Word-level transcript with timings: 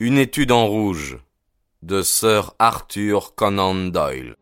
Une 0.00 0.16
étude 0.16 0.52
en 0.52 0.68
rouge 0.68 1.18
de 1.82 2.02
Sir 2.02 2.54
Arthur 2.60 3.34
Conan 3.34 3.74
Doyle. 3.74 4.36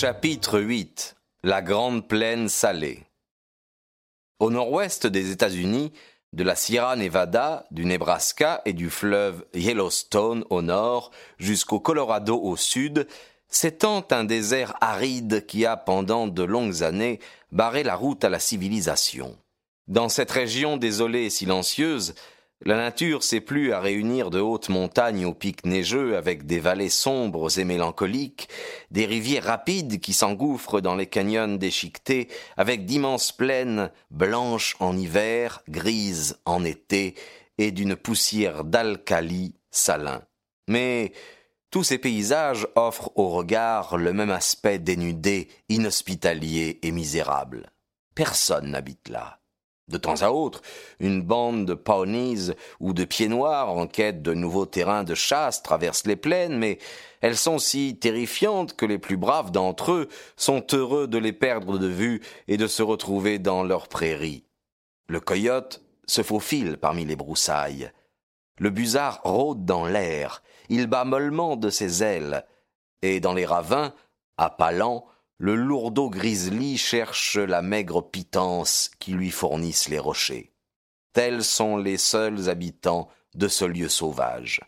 Chapitre 0.00 0.60
8 0.60 1.16
La 1.42 1.60
Grande 1.60 2.06
Plaine 2.06 2.48
salée 2.48 3.02
Au 4.38 4.48
nord-ouest 4.48 5.08
des 5.08 5.32
États-Unis, 5.32 5.92
de 6.32 6.44
la 6.44 6.54
Sierra 6.54 6.94
Nevada, 6.94 7.66
du 7.72 7.84
Nebraska 7.84 8.62
et 8.64 8.74
du 8.74 8.90
fleuve 8.90 9.44
Yellowstone 9.54 10.44
au 10.50 10.62
nord 10.62 11.10
jusqu'au 11.38 11.80
Colorado 11.80 12.40
au 12.40 12.56
sud, 12.56 13.08
s'étend 13.48 14.06
un 14.12 14.22
désert 14.22 14.76
aride 14.80 15.44
qui 15.46 15.66
a 15.66 15.76
pendant 15.76 16.28
de 16.28 16.44
longues 16.44 16.84
années 16.84 17.18
barré 17.50 17.82
la 17.82 17.96
route 17.96 18.22
à 18.22 18.28
la 18.28 18.38
civilisation. 18.38 19.36
Dans 19.88 20.08
cette 20.08 20.30
région 20.30 20.76
désolée 20.76 21.24
et 21.24 21.30
silencieuse, 21.30 22.14
la 22.64 22.76
nature 22.76 23.22
s'est 23.22 23.40
plu 23.40 23.72
à 23.72 23.80
réunir 23.80 24.30
de 24.30 24.40
hautes 24.40 24.68
montagnes 24.68 25.24
aux 25.24 25.34
pics 25.34 25.64
neigeux 25.64 26.16
avec 26.16 26.44
des 26.44 26.58
vallées 26.58 26.88
sombres 26.88 27.58
et 27.58 27.64
mélancoliques, 27.64 28.48
des 28.90 29.06
rivières 29.06 29.44
rapides 29.44 30.00
qui 30.00 30.12
s'engouffrent 30.12 30.80
dans 30.80 30.96
les 30.96 31.06
canyons 31.06 31.56
déchiquetés 31.56 32.28
avec 32.56 32.84
d'immenses 32.84 33.30
plaines 33.30 33.90
blanches 34.10 34.76
en 34.80 34.96
hiver, 34.96 35.62
grises 35.68 36.38
en 36.44 36.64
été 36.64 37.14
et 37.58 37.70
d'une 37.70 37.96
poussière 37.96 38.64
d'alcali 38.64 39.54
salin. 39.70 40.22
Mais 40.66 41.12
tous 41.70 41.84
ces 41.84 41.98
paysages 41.98 42.66
offrent 42.74 43.12
au 43.14 43.28
regard 43.28 43.96
le 43.98 44.12
même 44.12 44.30
aspect 44.30 44.78
dénudé, 44.78 45.48
inhospitalier 45.68 46.80
et 46.82 46.90
misérable. 46.90 47.70
Personne 48.14 48.70
n'habite 48.70 49.08
là. 49.08 49.38
De 49.88 49.96
temps 49.96 50.20
à 50.20 50.30
autre, 50.30 50.60
une 51.00 51.22
bande 51.22 51.64
de 51.64 51.72
pawnies 51.72 52.50
ou 52.78 52.92
de 52.92 53.04
pieds 53.04 53.28
noirs 53.28 53.70
en 53.70 53.86
quête 53.86 54.20
de 54.20 54.34
nouveaux 54.34 54.66
terrains 54.66 55.02
de 55.02 55.14
chasse 55.14 55.62
traverse 55.62 56.04
les 56.04 56.16
plaines, 56.16 56.58
mais 56.58 56.78
elles 57.22 57.38
sont 57.38 57.58
si 57.58 57.96
terrifiantes 57.96 58.76
que 58.76 58.84
les 58.84 58.98
plus 58.98 59.16
braves 59.16 59.50
d'entre 59.50 59.92
eux 59.92 60.08
sont 60.36 60.64
heureux 60.72 61.08
de 61.08 61.16
les 61.16 61.32
perdre 61.32 61.78
de 61.78 61.86
vue 61.86 62.20
et 62.48 62.58
de 62.58 62.66
se 62.66 62.82
retrouver 62.82 63.38
dans 63.38 63.62
leurs 63.62 63.88
prairies. 63.88 64.44
Le 65.08 65.20
coyote 65.20 65.82
se 66.06 66.22
faufile 66.22 66.76
parmi 66.76 67.06
les 67.06 67.16
broussailles. 67.16 67.90
Le 68.58 68.68
busard 68.70 69.20
rôde 69.24 69.64
dans 69.64 69.86
l'air, 69.86 70.42
il 70.68 70.86
bat 70.86 71.04
mollement 71.04 71.56
de 71.56 71.70
ses 71.70 72.02
ailes, 72.02 72.44
et 73.00 73.20
dans 73.20 73.32
les 73.32 73.46
ravins, 73.46 73.94
à 74.36 74.50
pas 74.50 74.72
le 75.38 75.54
lourdeau 75.54 76.10
grizzly 76.10 76.76
cherche 76.76 77.36
la 77.36 77.62
maigre 77.62 78.02
pitance 78.02 78.90
qui 78.98 79.12
lui 79.12 79.30
fournissent 79.30 79.88
les 79.88 80.00
rochers. 80.00 80.52
Tels 81.12 81.44
sont 81.44 81.76
les 81.76 81.96
seuls 81.96 82.48
habitants 82.48 83.08
de 83.34 83.46
ce 83.46 83.64
lieu 83.64 83.88
sauvage. 83.88 84.60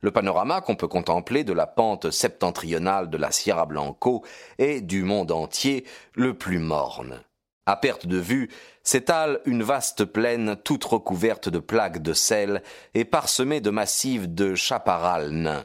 Le 0.00 0.12
panorama 0.12 0.60
qu'on 0.60 0.76
peut 0.76 0.88
contempler 0.88 1.42
de 1.42 1.52
la 1.52 1.66
pente 1.66 2.10
septentrionale 2.10 3.10
de 3.10 3.16
la 3.16 3.32
Sierra 3.32 3.66
Blanco 3.66 4.24
est, 4.58 4.80
du 4.82 5.02
monde 5.02 5.32
entier, 5.32 5.84
le 6.14 6.34
plus 6.34 6.58
morne. 6.58 7.20
À 7.66 7.76
perte 7.76 8.06
de 8.06 8.18
vue, 8.18 8.50
s'étale 8.82 9.40
une 9.46 9.62
vaste 9.62 10.04
plaine 10.04 10.56
toute 10.62 10.84
recouverte 10.84 11.48
de 11.48 11.58
plaques 11.58 12.02
de 12.02 12.12
sel 12.12 12.62
et 12.92 13.06
parsemée 13.06 13.60
de 13.60 13.70
massifs 13.70 14.28
de 14.28 14.54
chaparral 14.54 15.30
nains. 15.30 15.64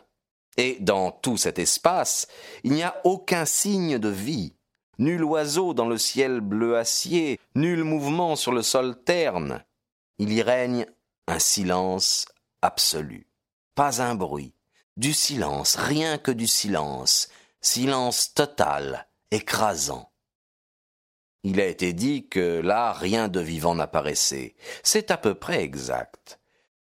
Et 0.60 0.76
dans 0.82 1.12
tout 1.12 1.38
cet 1.38 1.58
espace, 1.58 2.28
il 2.66 2.74
n'y 2.74 2.84
a 2.84 3.00
aucun 3.06 3.46
signe 3.46 3.98
de 3.98 4.10
vie, 4.10 4.58
nul 4.98 5.24
oiseau 5.24 5.74
dans 5.74 5.88
le 5.88 5.98
ciel 5.98 6.42
bleu 6.42 6.78
acier, 6.78 7.40
nul 7.56 7.86
mouvement 7.86 8.36
sur 8.36 8.52
le 8.52 8.62
sol 8.62 9.02
terne. 9.06 9.64
Il 10.18 10.34
y 10.34 10.42
règne 10.42 10.86
un 11.28 11.40
silence 11.40 12.26
absolu. 12.62 13.30
Pas 13.74 14.02
un 14.02 14.16
bruit, 14.16 14.54
du 14.98 15.14
silence, 15.14 15.78
rien 15.78 16.18
que 16.18 16.32
du 16.32 16.46
silence, 16.46 17.30
silence 17.62 18.34
total, 18.34 19.08
écrasant. 19.32 20.12
Il 21.44 21.62
a 21.62 21.68
été 21.68 21.94
dit 21.94 22.28
que 22.28 22.60
là 22.60 22.92
rien 22.92 23.30
de 23.30 23.40
vivant 23.40 23.76
n'apparaissait. 23.76 24.56
C'est 24.84 25.10
à 25.10 25.16
peu 25.16 25.36
près 25.36 25.64
exact. 25.64 26.42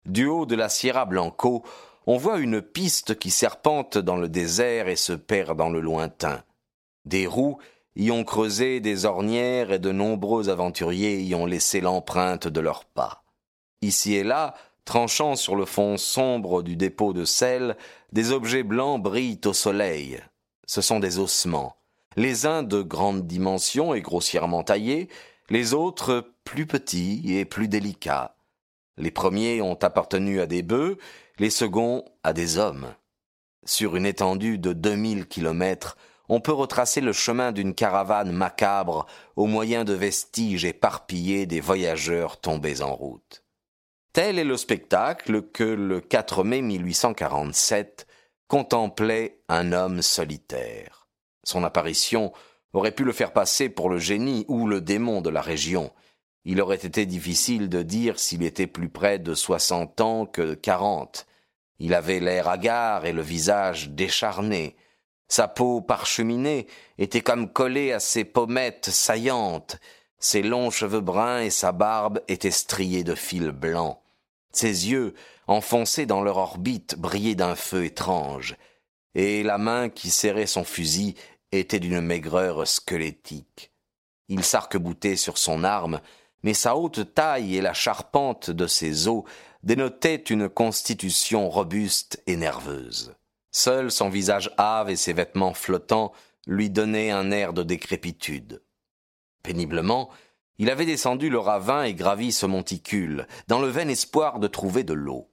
Du 0.07 0.27
haut 0.27 0.47
de 0.47 0.55
la 0.55 0.69
Sierra 0.69 1.07
Blanco, 1.07 1.65
on 2.07 2.17
voit 2.17 2.39
une 2.39 2.61
piste 2.61 3.19
qui 3.19 3.31
serpente 3.31 3.99
dans 3.99 4.17
le 4.17 4.29
désert 4.29 4.89
et 4.89 4.97
se 4.97 5.13
perd 5.13 5.57
dans 5.57 5.71
le 5.71 5.81
lointain. 5.81 6.43
Des 7.05 7.27
roues 7.27 7.59
y 7.97 8.11
ont 8.11 8.25
creusé 8.25 8.81
des 8.81 9.05
ornières 9.05 9.73
et 9.73 9.79
de 9.79 9.93
nombreux 9.93 10.49
aventuriers 10.49 11.21
y 11.21 11.35
ont 11.35 11.47
laissé 11.47 11.81
l'empreinte 11.81 12.49
de 12.49 12.61
leurs 12.61 12.85
pas. 12.85 13.25
Ici 13.83 14.15
et 14.15 14.25
là, 14.25 14.55
tranchant 14.85 15.37
sur 15.37 15.57
le 15.57 15.65
fond 15.65 15.97
sombre 15.97 16.63
du 16.63 16.77
dépôt 16.77 17.13
de 17.13 17.25
sel, 17.25 17.77
des 18.13 18.33
objets 18.33 18.63
blancs 18.63 19.03
brillent 19.03 19.41
au 19.45 19.53
soleil. 19.53 20.21
Ce 20.67 20.81
sont 20.81 21.01
des 21.01 21.19
ossements, 21.19 21.77
les 22.17 22.47
uns 22.47 22.63
de 22.63 22.83
grande 22.83 23.27
dimension 23.27 23.95
et 23.95 24.01
grossièrement 24.01 24.63
taillés, 24.63 25.09
les 25.51 25.75
autres 25.75 26.33
plus 26.45 26.67
petits 26.67 27.23
et 27.37 27.45
plus 27.45 27.69
délicats. 27.69 28.37
Les 28.97 29.11
premiers 29.11 29.61
ont 29.61 29.75
appartenu 29.75 30.41
à 30.41 30.47
des 30.47 30.63
bœufs, 30.63 30.99
les 31.39 31.51
seconds 31.51 32.05
à 32.23 32.33
des 32.33 32.59
hommes. 32.59 32.95
Sur 33.65 33.97
une 33.97 34.07
étendue 34.07 34.59
de 34.59 34.73
deux 34.73 34.95
mille 34.95 35.27
kilomètres, 35.27 35.97
on 36.29 36.41
peut 36.41 36.53
retracer 36.53 37.01
le 37.01 37.13
chemin 37.13 37.53
d'une 37.53 37.75
caravane 37.75 38.33
macabre 38.33 39.07
au 39.37 39.47
moyen 39.47 39.85
de 39.85 39.93
vestiges 39.93 40.65
éparpillés 40.65 41.47
des 41.47 41.61
voyageurs 41.61 42.41
tombés 42.41 42.83
en 42.83 42.95
route. 42.95 43.45
Tel 44.13 44.39
est 44.39 44.45
le 44.45 44.57
spectacle 44.57 45.43
que 45.43 45.65
le 45.65 46.01
4 46.01 46.45
mai 46.45 46.63
1847 46.63 48.07
contemplait 48.47 49.41
un 49.49 49.73
homme 49.73 50.03
solitaire. 50.03 51.09
Son 51.43 51.65
apparition 51.65 52.33
aurait 52.73 52.93
pu 52.93 53.05
le 53.05 53.13
faire 53.13 53.33
passer 53.33 53.69
pour 53.69 53.91
le 53.91 53.99
génie 53.99 54.45
ou 54.49 54.67
le 54.67 54.81
démon 54.81 55.21
de 55.21 55.31
la 55.31 55.41
région, 55.41 55.93
il 56.45 56.61
aurait 56.61 56.77
été 56.77 57.07
difficile 57.07 57.69
de 57.69 57.83
dire 57.83 58.19
s'il 58.19 58.43
était 58.43 58.67
plus 58.67 58.89
près 58.89 59.19
de 59.19 59.35
soixante 59.35 60.01
ans 60.01 60.27
que 60.27 60.55
quarante. 60.55 61.27
Il 61.79 61.95
avait 61.95 62.21
l'air 62.21 62.49
hagard 62.49 63.07
et 63.07 63.13
le 63.13 63.23
visage 63.23 63.91
décharné. 63.91 64.77
Sa 65.29 65.49
peau 65.49 65.81
parcheminée 65.81 66.67
était 66.99 67.23
comme 67.23 67.51
collée 67.51 67.93
à 67.93 68.01
ses 68.01 68.25
pommettes 68.25 68.91
saillantes. 68.91 69.79
Ses 70.19 70.43
longs 70.43 70.71
cheveux 70.71 71.01
bruns 71.01 71.41
et 71.41 71.51
sa 71.51 71.73
barbe 71.73 72.21
étaient 72.29 72.51
striés 72.51 73.05
de 73.05 73.15
fils 73.15 73.49
blancs. 73.49 73.99
Ses 74.53 74.91
yeux, 74.91 75.15
enfoncés 75.47 76.07
dans 76.07 76.23
leur 76.23 76.37
orbite, 76.37 76.97
brillaient 76.97 77.35
d'un 77.35 77.57
feu 77.57 77.85
étrange, 77.85 78.55
et 79.15 79.43
la 79.43 79.59
main 79.59 79.89
qui 79.89 80.11
serrait 80.11 80.47
son 80.47 80.65
fusil 80.65 81.15
était 81.53 81.81
d'une 81.81 82.01
maigreur 82.01 82.67
squelettique. 82.67 83.73
Il 84.29 84.45
s'arc-boutait 84.45 85.17
sur 85.17 85.39
son 85.39 85.65
arme, 85.65 86.01
mais 86.45 86.55
sa 86.55 86.77
haute 86.77 87.15
taille 87.15 87.57
et 87.57 87.63
la 87.63 87.73
charpente 87.73 88.51
de 88.51 88.67
ses 88.67 89.09
os 89.09 89.25
dénotaient 89.63 90.15
une 90.15 90.51
constitution 90.51 91.49
robuste 91.49 92.23
et 92.27 92.37
nerveuse. 92.37 93.15
Seul 93.51 93.91
son 93.91 94.11
visage 94.11 94.53
hâve 94.59 94.91
et 94.91 94.97
ses 94.97 95.15
vêtements 95.15 95.55
flottants 95.55 96.13
lui 96.47 96.69
donnaient 96.69 97.11
un 97.11 97.31
air 97.31 97.55
de 97.55 97.63
décrépitude. 97.63 98.63
Péniblement, 99.43 100.11
il 100.59 100.69
avait 100.69 100.85
descendu 100.85 101.31
le 101.31 101.39
ravin 101.39 101.83
et 101.83 101.95
gravi 101.95 102.31
ce 102.31 102.45
monticule, 102.45 103.27
dans 103.49 103.61
le 103.61 103.69
vain 103.69 103.89
espoir 103.89 104.39
de 104.39 104.47
trouver 104.47 104.85
de 104.85 104.93
l'eau. 104.93 105.31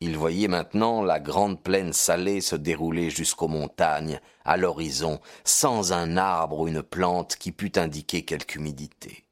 Il 0.00 0.18
voyait 0.18 0.48
maintenant 0.48 1.02
la 1.02 1.18
grande 1.18 1.62
plaine 1.62 1.94
salée 1.94 2.42
se 2.42 2.56
dérouler 2.56 3.08
jusqu'aux 3.08 3.48
montagnes, 3.48 4.20
à 4.44 4.58
l'horizon, 4.58 5.18
sans 5.44 5.92
un 5.92 6.18
arbre 6.18 6.60
ou 6.60 6.68
une 6.68 6.82
plante 6.82 7.36
qui 7.36 7.52
pût 7.52 7.72
indiquer 7.76 8.24
quelque 8.24 8.56
humidité. 8.56 9.24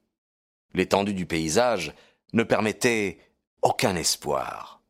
L'étendue 0.74 1.14
du 1.14 1.26
paysage 1.26 1.92
ne 2.32 2.42
permettait 2.42 3.18
aucun 3.62 3.96
espoir. 3.96 4.80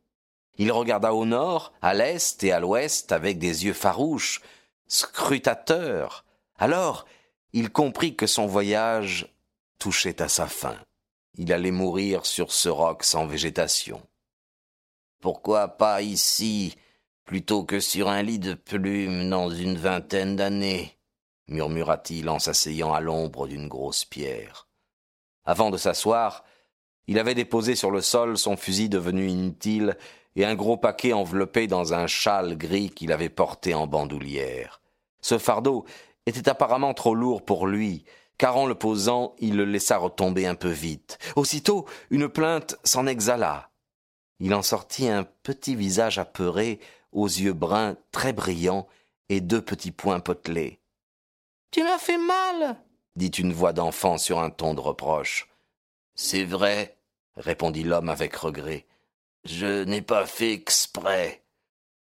Il 0.57 0.71
regarda 0.71 1.13
au 1.13 1.25
nord, 1.25 1.73
à 1.81 1.93
l'est 1.93 2.43
et 2.43 2.51
à 2.51 2.59
l'ouest 2.59 3.11
avec 3.11 3.39
des 3.39 3.65
yeux 3.65 3.73
farouches, 3.73 4.41
scrutateurs. 4.87 6.25
Alors 6.57 7.05
il 7.53 7.71
comprit 7.71 8.15
que 8.15 8.27
son 8.27 8.45
voyage 8.45 9.27
touchait 9.79 10.21
à 10.21 10.29
sa 10.29 10.47
fin. 10.47 10.77
Il 11.35 11.51
allait 11.51 11.71
mourir 11.71 12.25
sur 12.25 12.51
ce 12.51 12.69
roc 12.69 13.03
sans 13.03 13.25
végétation. 13.25 14.01
Pourquoi 15.19 15.67
pas 15.69 16.01
ici, 16.01 16.75
plutôt 17.25 17.63
que 17.63 17.79
sur 17.79 18.09
un 18.09 18.21
lit 18.21 18.39
de 18.39 18.53
plumes 18.53 19.29
dans 19.29 19.49
une 19.49 19.77
vingtaine 19.77 20.35
d'années? 20.35 20.97
murmura-t-il 21.47 22.29
en 22.29 22.39
s'asseyant 22.39 22.93
à 22.93 23.01
l'ombre 23.01 23.47
d'une 23.47 23.67
grosse 23.67 24.05
pierre. 24.05 24.67
Avant 25.45 25.69
de 25.69 25.77
s'asseoir, 25.77 26.43
il 27.07 27.19
avait 27.19 27.35
déposé 27.35 27.75
sur 27.75 27.91
le 27.91 28.01
sol 28.01 28.37
son 28.37 28.55
fusil 28.55 28.89
devenu 28.89 29.27
inutile 29.27 29.97
et 30.35 30.45
un 30.45 30.55
gros 30.55 30.77
paquet 30.77 31.13
enveloppé 31.13 31.67
dans 31.67 31.93
un 31.93 32.07
châle 32.07 32.57
gris 32.57 32.89
qu'il 32.89 33.11
avait 33.11 33.29
porté 33.29 33.73
en 33.73 33.87
bandoulière. 33.87 34.81
Ce 35.21 35.37
fardeau 35.37 35.85
était 36.25 36.49
apparemment 36.49 36.93
trop 36.93 37.15
lourd 37.15 37.43
pour 37.43 37.67
lui, 37.67 38.05
car 38.37 38.57
en 38.57 38.65
le 38.65 38.75
posant, 38.75 39.35
il 39.39 39.55
le 39.55 39.65
laissa 39.65 39.97
retomber 39.97 40.47
un 40.47 40.55
peu 40.55 40.69
vite. 40.69 41.17
Aussitôt, 41.35 41.85
une 42.09 42.29
plainte 42.29 42.75
s'en 42.83 43.07
exhala. 43.07 43.69
Il 44.39 44.53
en 44.55 44.61
sortit 44.61 45.07
un 45.07 45.23
petit 45.23 45.75
visage 45.75 46.17
apeuré, 46.17 46.79
aux 47.11 47.27
yeux 47.27 47.53
bruns 47.53 47.97
très 48.11 48.33
brillants 48.33 48.87
et 49.29 49.41
deux 49.41 49.61
petits 49.61 49.91
poings 49.91 50.21
potelés. 50.21 50.79
Tu 51.71 51.83
m'as 51.83 51.97
fait 51.97 52.17
mal, 52.17 52.77
dit 53.15 53.27
une 53.27 53.53
voix 53.53 53.73
d'enfant 53.73 54.17
sur 54.17 54.39
un 54.39 54.49
ton 54.49 54.73
de 54.73 54.79
reproche. 54.79 55.49
C'est 56.15 56.43
vrai, 56.43 56.97
répondit 57.35 57.83
l'homme 57.83 58.09
avec 58.09 58.35
regret. 58.35 58.85
Je 59.43 59.83
n'ai 59.83 60.01
pas 60.01 60.25
fait 60.25 60.53
exprès. 60.53 61.43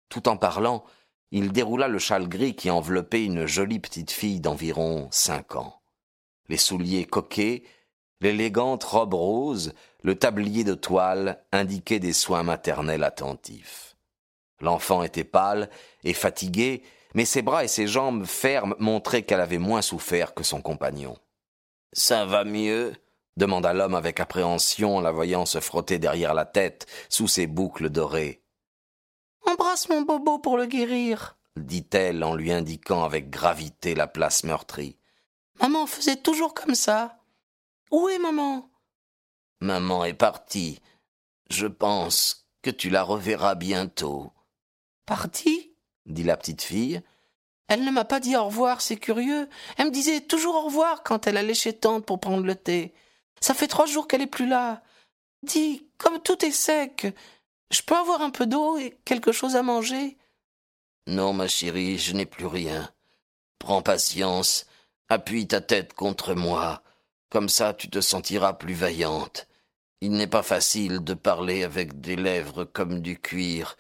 Tout 0.08 0.28
en 0.28 0.36
parlant, 0.36 0.84
il 1.30 1.52
déroula 1.52 1.88
le 1.88 1.98
châle 1.98 2.28
gris 2.28 2.54
qui 2.54 2.70
enveloppait 2.70 3.24
une 3.24 3.46
jolie 3.46 3.78
petite 3.78 4.10
fille 4.10 4.40
d'environ 4.40 5.08
cinq 5.10 5.56
ans. 5.56 5.80
Les 6.48 6.58
souliers 6.58 7.06
coquets, 7.06 7.62
l'élégante 8.20 8.84
robe 8.84 9.14
rose, 9.14 9.72
le 10.02 10.18
tablier 10.18 10.64
de 10.64 10.74
toile 10.74 11.42
indiquaient 11.52 12.00
des 12.00 12.12
soins 12.12 12.42
maternels 12.42 13.04
attentifs. 13.04 13.96
L'enfant 14.60 15.02
était 15.02 15.24
pâle 15.24 15.70
et 16.04 16.12
fatigué, 16.12 16.82
mais 17.14 17.24
ses 17.24 17.42
bras 17.42 17.64
et 17.64 17.68
ses 17.68 17.86
jambes 17.86 18.24
fermes 18.24 18.74
montraient 18.78 19.22
qu'elle 19.22 19.40
avait 19.40 19.58
moins 19.58 19.82
souffert 19.82 20.34
que 20.34 20.44
son 20.44 20.60
compagnon. 20.62 21.16
Ça 21.92 22.24
va 22.24 22.44
mieux? 22.44 22.94
demanda 23.36 23.72
l'homme 23.72 23.94
avec 23.94 24.20
appréhension 24.20 24.96
en 24.96 25.00
la 25.00 25.10
voyant 25.10 25.46
se 25.46 25.60
frotter 25.60 25.98
derrière 25.98 26.34
la 26.34 26.44
tête 26.44 26.86
sous 27.08 27.28
ses 27.28 27.46
boucles 27.46 27.90
dorées. 27.90 28.42
Embrasse 29.46 29.88
mon 29.88 30.02
bobo 30.02 30.38
pour 30.38 30.56
le 30.56 30.66
guérir, 30.66 31.36
dit-elle 31.56 32.24
en 32.24 32.34
lui 32.34 32.52
indiquant 32.52 33.04
avec 33.04 33.30
gravité 33.30 33.94
la 33.94 34.06
place 34.06 34.44
meurtrie. 34.44 34.96
Maman 35.60 35.86
faisait 35.86 36.16
toujours 36.16 36.54
comme 36.54 36.74
ça. 36.74 37.18
Où 37.90 38.08
est 38.08 38.18
maman 38.18 38.70
Maman 39.60 40.04
est 40.04 40.14
partie. 40.14 40.80
Je 41.50 41.66
pense 41.66 42.48
que 42.62 42.70
tu 42.70 42.90
la 42.90 43.02
reverras 43.02 43.54
bientôt. 43.54 44.32
Partie? 45.06 45.71
Dit 46.06 46.24
la 46.24 46.36
petite 46.36 46.62
fille. 46.62 47.02
Elle 47.68 47.84
ne 47.84 47.90
m'a 47.90 48.04
pas 48.04 48.20
dit 48.20 48.36
au 48.36 48.44
revoir, 48.44 48.80
c'est 48.80 48.96
curieux. 48.96 49.48
Elle 49.78 49.86
me 49.86 49.90
disait 49.90 50.20
toujours 50.20 50.56
au 50.56 50.62
revoir 50.62 51.02
quand 51.02 51.26
elle 51.26 51.36
allait 51.36 51.54
chez 51.54 51.72
tante 51.72 52.04
pour 52.04 52.20
prendre 52.20 52.44
le 52.44 52.54
thé. 52.54 52.92
Ça 53.40 53.54
fait 53.54 53.68
trois 53.68 53.86
jours 53.86 54.06
qu'elle 54.06 54.22
est 54.22 54.26
plus 54.26 54.46
là. 54.46 54.82
Dis, 55.42 55.86
comme 55.98 56.20
tout 56.20 56.44
est 56.44 56.52
sec, 56.52 57.06
je 57.70 57.82
peux 57.82 57.96
avoir 57.96 58.22
un 58.22 58.30
peu 58.30 58.46
d'eau 58.46 58.76
et 58.78 58.96
quelque 59.04 59.32
chose 59.32 59.56
à 59.56 59.62
manger? 59.62 60.18
Non, 61.06 61.32
ma 61.32 61.48
chérie, 61.48 61.98
je 61.98 62.12
n'ai 62.12 62.26
plus 62.26 62.46
rien. 62.46 62.92
Prends 63.58 63.82
patience, 63.82 64.66
appuie 65.08 65.48
ta 65.48 65.60
tête 65.60 65.94
contre 65.94 66.34
moi. 66.34 66.82
Comme 67.30 67.48
ça, 67.48 67.74
tu 67.74 67.88
te 67.88 68.00
sentiras 68.00 68.52
plus 68.52 68.74
vaillante. 68.74 69.48
Il 70.00 70.12
n'est 70.12 70.26
pas 70.26 70.42
facile 70.42 71.00
de 71.00 71.14
parler 71.14 71.64
avec 71.64 72.00
des 72.00 72.16
lèvres 72.16 72.64
comme 72.64 73.00
du 73.00 73.18
cuir, 73.18 73.76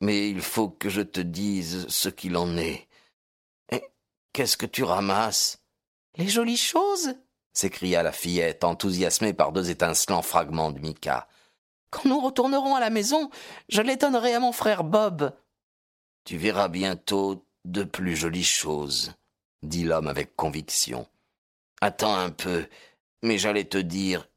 mais 0.00 0.30
il 0.30 0.40
faut 0.40 0.68
que 0.68 0.88
je 0.88 1.02
te 1.02 1.20
dise 1.20 1.86
ce 1.88 2.08
qu'il 2.08 2.36
en 2.36 2.56
est. 2.56 2.86
Et 3.70 3.82
qu'est-ce 4.32 4.56
que 4.56 4.66
tu 4.66 4.84
ramasses? 4.84 5.62
Les 6.16 6.28
jolies 6.28 6.56
choses 6.56 7.14
s'écria 7.52 8.02
la 8.02 8.12
fillette, 8.12 8.64
enthousiasmée 8.64 9.32
par 9.32 9.52
deux 9.52 9.70
étincelants 9.70 10.22
fragments 10.22 10.72
de 10.72 10.80
mica. 10.80 11.26
Quand 11.90 12.04
nous 12.04 12.20
retournerons 12.20 12.74
à 12.74 12.80
la 12.80 12.90
maison, 12.90 13.30
je 13.68 13.80
les 13.80 13.96
donnerai 13.96 14.34
à 14.34 14.40
mon 14.40 14.52
frère 14.52 14.84
Bob. 14.84 15.34
Tu 16.24 16.36
verras 16.36 16.68
bientôt 16.68 17.46
de 17.64 17.82
plus 17.84 18.14
jolies 18.14 18.44
choses, 18.44 19.14
dit 19.62 19.84
l'homme 19.84 20.08
avec 20.08 20.36
conviction. 20.36 21.08
Attends 21.80 22.14
un 22.14 22.30
peu, 22.30 22.66
mais 23.22 23.38
j'allais 23.38 23.64
te 23.64 23.78
dire. 23.78 24.28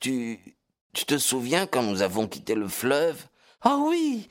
Tu. 0.00 0.56
Tu 0.92 1.06
te 1.06 1.18
souviens 1.18 1.66
quand 1.66 1.82
nous 1.82 2.02
avons 2.02 2.28
quitté 2.28 2.54
le 2.54 2.68
fleuve? 2.68 3.26
Ah 3.62 3.78
oui 3.80 4.28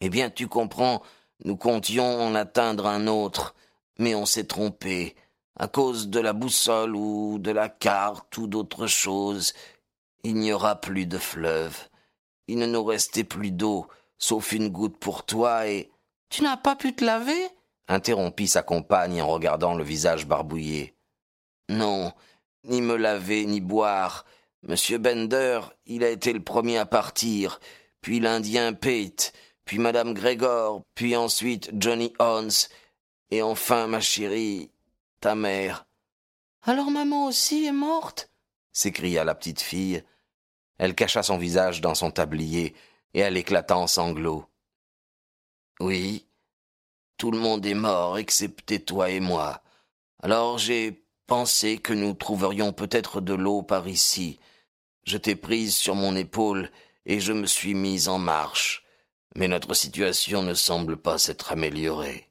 Eh 0.00 0.08
bien, 0.08 0.30
tu 0.30 0.48
comprends, 0.48 1.02
nous 1.44 1.56
comptions 1.56 2.20
en 2.20 2.34
atteindre 2.34 2.86
un 2.86 3.06
autre, 3.06 3.54
mais 3.98 4.14
on 4.14 4.26
s'est 4.26 4.46
trompé 4.46 5.14
à 5.58 5.66
cause 5.66 6.08
de 6.08 6.20
la 6.20 6.32
boussole 6.32 6.94
ou 6.94 7.38
de 7.38 7.50
la 7.50 7.68
carte 7.68 8.36
ou 8.38 8.46
d'autre 8.46 8.86
chose, 8.86 9.52
il 10.22 10.36
n'y 10.36 10.52
aura 10.52 10.80
plus 10.80 11.06
de 11.06 11.18
fleuve. 11.18 11.76
Il 12.46 12.58
ne 12.58 12.66
nous 12.66 12.84
restait 12.84 13.24
plus 13.24 13.50
d'eau, 13.50 13.86
sauf 14.18 14.52
une 14.52 14.68
goutte 14.68 14.98
pour 14.98 15.24
toi 15.24 15.66
et. 15.66 15.90
Tu 16.30 16.42
n'as 16.42 16.56
pas 16.56 16.76
pu 16.76 16.94
te 16.94 17.04
laver? 17.04 17.48
interrompit 17.88 18.48
sa 18.48 18.62
compagne 18.62 19.22
en 19.22 19.28
regardant 19.28 19.74
le 19.74 19.82
visage 19.82 20.26
barbouillé. 20.26 20.94
Non, 21.70 22.12
ni 22.64 22.82
me 22.82 22.96
laver, 22.96 23.46
ni 23.46 23.60
boire. 23.60 24.26
Monsieur 24.62 24.98
Bender, 24.98 25.60
il 25.86 26.04
a 26.04 26.10
été 26.10 26.32
le 26.32 26.42
premier 26.42 26.76
à 26.76 26.86
partir, 26.86 27.60
puis 28.02 28.20
l'Indien 28.20 28.74
Pate, 28.74 29.32
puis 29.68 29.78
Madame 29.78 30.14
Grégor, 30.14 30.82
puis 30.94 31.14
ensuite 31.14 31.70
Johnny 31.74 32.14
Hans, 32.18 32.48
et 33.30 33.42
enfin, 33.42 33.86
ma 33.86 34.00
chérie, 34.00 34.70
ta 35.20 35.34
mère. 35.34 35.84
Alors 36.62 36.90
maman 36.90 37.26
aussi 37.26 37.66
est 37.66 37.72
morte? 37.72 38.30
s'écria 38.72 39.24
la 39.24 39.34
petite 39.34 39.60
fille. 39.60 40.02
Elle 40.78 40.94
cacha 40.94 41.22
son 41.22 41.36
visage 41.36 41.82
dans 41.82 41.94
son 41.94 42.10
tablier 42.10 42.74
et 43.12 43.20
elle 43.20 43.36
éclata 43.36 43.76
en 43.76 43.86
sanglots. 43.86 44.46
Oui, 45.80 46.26
tout 47.18 47.30
le 47.30 47.38
monde 47.38 47.66
est 47.66 47.74
mort 47.74 48.16
excepté 48.16 48.80
toi 48.80 49.10
et 49.10 49.20
moi. 49.20 49.62
Alors 50.22 50.56
j'ai 50.56 51.04
pensé 51.26 51.76
que 51.76 51.92
nous 51.92 52.14
trouverions 52.14 52.72
peut-être 52.72 53.20
de 53.20 53.34
l'eau 53.34 53.60
par 53.60 53.86
ici. 53.86 54.40
Je 55.04 55.18
t'ai 55.18 55.36
prise 55.36 55.76
sur 55.76 55.94
mon 55.94 56.16
épaule 56.16 56.70
et 57.04 57.20
je 57.20 57.34
me 57.34 57.44
suis 57.44 57.74
mise 57.74 58.08
en 58.08 58.18
marche. 58.18 58.87
Mais 59.38 59.46
notre 59.46 59.72
situation 59.72 60.42
ne 60.42 60.52
semble 60.52 60.96
pas 60.96 61.16
s'être 61.16 61.52
améliorée. 61.52 62.28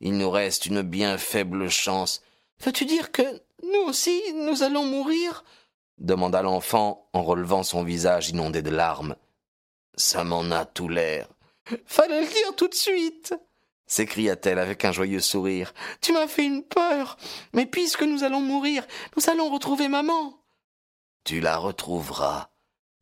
Il 0.00 0.16
nous 0.16 0.30
reste 0.30 0.64
une 0.64 0.80
bien 0.80 1.18
faible 1.18 1.68
chance. 1.68 2.22
Veux-tu 2.64 2.86
dire 2.86 3.12
que 3.12 3.22
nous 3.62 3.80
aussi 3.86 4.20
nous 4.34 4.62
allons 4.62 4.86
mourir? 4.86 5.44
demanda 5.98 6.40
l'enfant 6.40 7.06
en 7.12 7.22
relevant 7.22 7.62
son 7.62 7.84
visage 7.84 8.30
inondé 8.30 8.62
de 8.62 8.70
larmes. 8.70 9.14
Ça 9.94 10.24
m'en 10.24 10.50
a 10.50 10.64
tout 10.64 10.88
l'air. 10.88 11.28
Fallait 11.84 12.22
le 12.22 12.26
dire 12.26 12.56
tout 12.56 12.68
de 12.68 12.74
suite 12.74 13.34
s'écria-t-elle 13.86 14.58
avec 14.58 14.86
un 14.86 14.92
joyeux 14.92 15.20
sourire. 15.20 15.74
Tu 16.00 16.12
m'as 16.12 16.26
fait 16.26 16.46
une 16.46 16.62
peur. 16.62 17.18
Mais 17.52 17.66
puisque 17.66 18.02
nous 18.02 18.24
allons 18.24 18.40
mourir, 18.40 18.86
nous 19.16 19.28
allons 19.28 19.50
retrouver 19.50 19.88
maman. 19.88 20.38
Tu 21.24 21.40
la 21.40 21.58
retrouveras. 21.58 22.48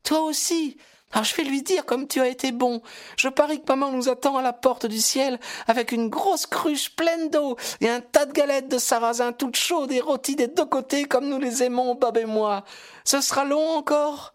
Toi 0.03 0.19
aussi. 0.23 0.77
Alors 1.11 1.25
je 1.25 1.35
vais 1.35 1.43
lui 1.43 1.61
dire 1.61 1.85
comme 1.85 2.07
tu 2.07 2.21
as 2.21 2.27
été 2.27 2.51
bon. 2.51 2.81
Je 3.17 3.27
parie 3.27 3.61
que 3.61 3.67
maman 3.67 3.91
nous 3.91 4.09
attend 4.09 4.37
à 4.37 4.41
la 4.41 4.53
porte 4.53 4.85
du 4.85 4.99
ciel 4.99 5.39
avec 5.67 5.91
une 5.91 6.09
grosse 6.09 6.45
cruche 6.45 6.95
pleine 6.95 7.29
d'eau 7.29 7.57
et 7.81 7.89
un 7.89 8.01
tas 8.01 8.25
de 8.25 8.31
galettes 8.31 8.69
de 8.69 8.77
sarrasin 8.77 9.33
toutes 9.33 9.57
chaudes 9.57 9.91
et 9.91 10.01
rôties 10.01 10.35
des 10.35 10.47
deux 10.47 10.65
côtés 10.65 11.05
comme 11.05 11.27
nous 11.27 11.39
les 11.39 11.63
aimons, 11.63 11.95
Bob 11.95 12.17
et 12.17 12.25
moi. 12.25 12.63
Ce 13.03 13.21
sera 13.21 13.45
long 13.45 13.75
encore? 13.75 14.33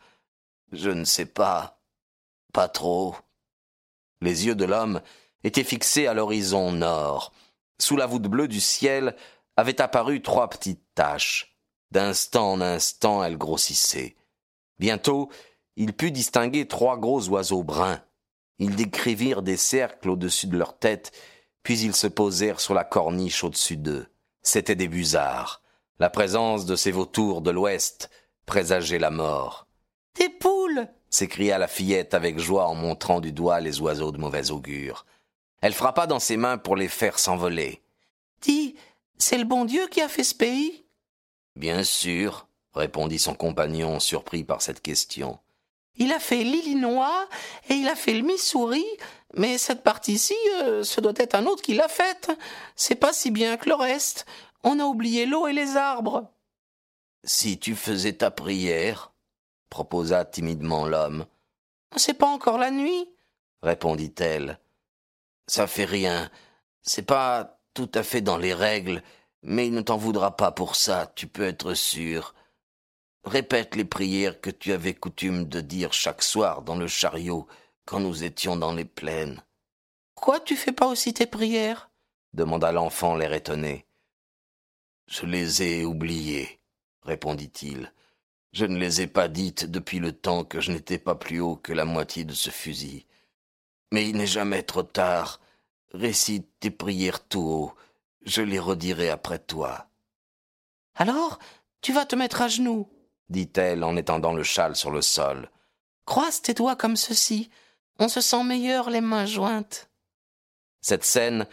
Je 0.73 0.90
ne 0.90 1.04
sais 1.04 1.26
pas. 1.26 1.80
Pas 2.52 2.68
trop. 2.68 3.14
Les 4.21 4.47
yeux 4.47 4.54
de 4.54 4.64
l'homme 4.64 5.00
étaient 5.45 5.64
fixés 5.64 6.06
à 6.06 6.14
l'horizon 6.14 6.73
nord. 6.73 7.33
Sous 7.78 7.97
la 7.97 8.06
voûte 8.06 8.23
bleue 8.23 8.49
du 8.49 8.61
ciel 8.61 9.14
avaient 9.56 9.80
apparu 9.80 10.23
trois 10.23 10.49
petites 10.49 10.83
taches. 10.95 11.56
D'instant 11.90 12.52
en 12.52 12.61
instant, 12.61 13.23
elles 13.23 13.38
grossissaient. 13.38 14.16
Bientôt, 14.78 15.30
il 15.76 15.92
put 15.92 16.11
distinguer 16.11 16.66
trois 16.66 16.97
gros 16.97 17.28
oiseaux 17.28 17.62
bruns. 17.62 18.00
Ils 18.59 18.75
décrivirent 18.75 19.42
des 19.42 19.56
cercles 19.59 20.11
au-dessus 20.11 20.47
de 20.47 20.56
leur 20.56 20.78
tête, 20.78 21.12
puis 21.62 21.80
ils 21.80 21.95
se 21.95 22.06
posèrent 22.06 22.61
sur 22.61 22.75
la 22.75 22.85
corniche 22.85 23.45
au-dessus 23.45 23.76
d'eux. 23.76 24.06
C'étaient 24.42 24.75
des 24.75 24.88
busards. 24.88 25.62
La 25.99 26.11
présence 26.11 26.64
de 26.66 26.76
ces 26.76 26.90
vautours 26.90 27.42
de 27.42 27.50
l'Ouest 27.50 28.11
présageait 28.47 28.99
la 28.99 29.11
mort. 29.11 29.66
Des 30.18 30.28
poules 30.28 30.88
s'écria 31.11 31.59
la 31.59 31.68
fillette 31.68 32.14
avec 32.14 32.38
joie 32.38 32.68
en 32.68 32.75
montrant 32.75 33.21
du 33.21 33.33
doigt 33.33 33.61
les 33.61 33.80
oiseaux 33.80 34.12
de 34.12 34.18
mauvais 34.18 34.50
augure. 34.50 35.04
Elle 35.61 35.73
frappa 35.73 36.06
dans 36.06 36.21
ses 36.21 36.37
mains 36.37 36.59
pour 36.59 36.76
les 36.76 36.88
faire 36.88 37.18
s'envoler. 37.18 37.83
Dis, 38.40 38.76
c'est 39.18 39.38
le 39.38 39.45
bon 39.45 39.64
Dieu 39.64 39.87
qui 39.88 40.00
a 40.00 40.09
fait 40.09 40.25
ce 40.25 40.35
pays 40.35 40.85
Bien 41.56 41.83
sûr, 41.85 42.49
répondit 42.75 43.18
son 43.18 43.35
compagnon, 43.35 43.99
surpris 43.99 44.45
par 44.45 44.61
cette 44.61 44.83
question. 44.83 45.38
Il 45.97 46.12
a 46.12 46.19
fait 46.19 46.45
l'Illinois 46.45 47.29
et 47.69 47.75
il 47.75 47.88
a 47.88 47.97
fait 47.97 48.15
le 48.15 48.23
mi-souris, 48.23 48.85
mais 49.35 49.59
cette 49.59 49.83
partie-ci, 49.83 50.35
euh, 50.62 50.83
ce 50.83 51.00
doit 51.00 51.15
être 51.17 51.35
un 51.35 51.47
autre 51.47 51.62
qui 51.62 51.75
l'a 51.75 51.88
faite. 51.88 52.31
C'est 52.75 52.95
pas 52.95 53.12
si 53.12 53.31
bien 53.31 53.57
que 53.57 53.69
le 53.69 53.75
reste. 53.75 54.26
On 54.62 54.79
a 54.81 54.85
oublié 54.85 55.26
l'eau 55.26 55.47
et 55.47 55.53
les 55.53 55.76
arbres. 55.76 56.31
Si 57.25 57.59
tu 57.59 57.75
faisais 57.75 58.15
ta 58.15 58.31
prière, 58.31 59.12
proposa 59.71 60.25
timidement 60.25 60.87
l'homme. 60.87 61.26
C'est 61.97 62.15
pas 62.15 62.26
encore 62.26 62.59
la 62.59 62.71
nuit, 62.71 63.09
répondit-elle. 63.62 64.59
Ça 65.47 65.67
fait 65.67 65.85
rien. 65.85 66.31
C'est 66.83 67.07
pas 67.07 67.59
tout 67.75 67.91
à 67.95 68.03
fait 68.03 68.21
dans 68.21 68.38
les 68.38 68.55
règles, 68.55 69.03
mais 69.43 69.67
il 69.67 69.75
ne 69.75 69.81
t'en 69.81 69.97
voudra 69.97 70.37
pas 70.37 70.53
pour 70.53 70.76
ça, 70.76 71.12
tu 71.15 71.26
peux 71.26 71.45
être 71.45 71.75
sûr. 71.75 72.35
Répète 73.26 73.75
les 73.75 73.85
prières 73.85 74.40
que 74.40 74.50
tu 74.50 74.73
avais 74.73 74.95
coutume 74.95 75.47
de 75.47 75.61
dire 75.61 75.92
chaque 75.92 76.23
soir 76.23 76.62
dans 76.62 76.76
le 76.76 76.87
chariot 76.87 77.49
quand 77.85 77.99
nous 77.99 78.23
étions 78.23 78.56
dans 78.56 78.73
les 78.73 78.85
plaines. 78.85 79.42
Quoi, 80.14 80.38
tu 80.38 80.54
fais 80.54 80.71
pas 80.71 80.87
aussi 80.87 81.12
tes 81.12 81.26
prières? 81.26 81.90
demanda 82.35 82.71
l'enfant 82.71 83.16
l'air 83.16 83.33
étonné. 83.33 83.85
Je 85.09 85.26
les 85.26 85.62
ai 85.64 85.85
oubliées, 85.85 86.61
répondit-il. 87.02 87.92
Je 88.52 88.64
ne 88.64 88.78
les 88.78 89.00
ai 89.00 89.06
pas 89.09 89.26
dites 89.26 89.64
depuis 89.64 89.99
le 89.99 90.12
temps 90.12 90.45
que 90.45 90.61
je 90.61 90.71
n'étais 90.71 90.99
pas 90.99 91.16
plus 91.16 91.40
haut 91.40 91.56
que 91.56 91.73
la 91.73 91.85
moitié 91.85 92.25
de 92.25 92.33
ce 92.33 92.50
fusil. 92.50 93.06
Mais 93.92 94.09
il 94.09 94.16
n'est 94.16 94.26
jamais 94.28 94.62
trop 94.62 94.85
tard. 94.85 95.40
Récite 95.92 96.49
tes 96.61 96.71
prières 96.71 97.26
tout 97.26 97.40
haut. 97.40 97.75
Je 98.25 98.42
les 98.42 98.61
redirai 98.61 99.11
après 99.11 99.40
toi. 99.40 99.88
Alors, 100.95 101.40
tu 101.80 101.92
vas 101.92 102.06
te 102.06 102.14
mettre 102.14 102.42
à 102.42 102.49
genoux 102.49 102.88
dit-elle 103.28 103.85
en 103.85 103.97
étendant 103.97 104.33
le 104.33 104.42
châle 104.42 104.76
sur 104.76 104.90
le 104.90 105.02
sol. 105.02 105.50
Croise 106.04 106.40
tes 106.40 106.54
doigts 106.54 106.76
comme 106.76 106.97
ceci. 106.97 107.50
On 107.99 108.09
se 108.09 108.21
sent 108.21 108.45
meilleur 108.45 108.90
les 108.90 109.00
mains 109.00 109.26
jointes. 109.26 109.88
Cette 110.80 111.04
scène 111.04 111.47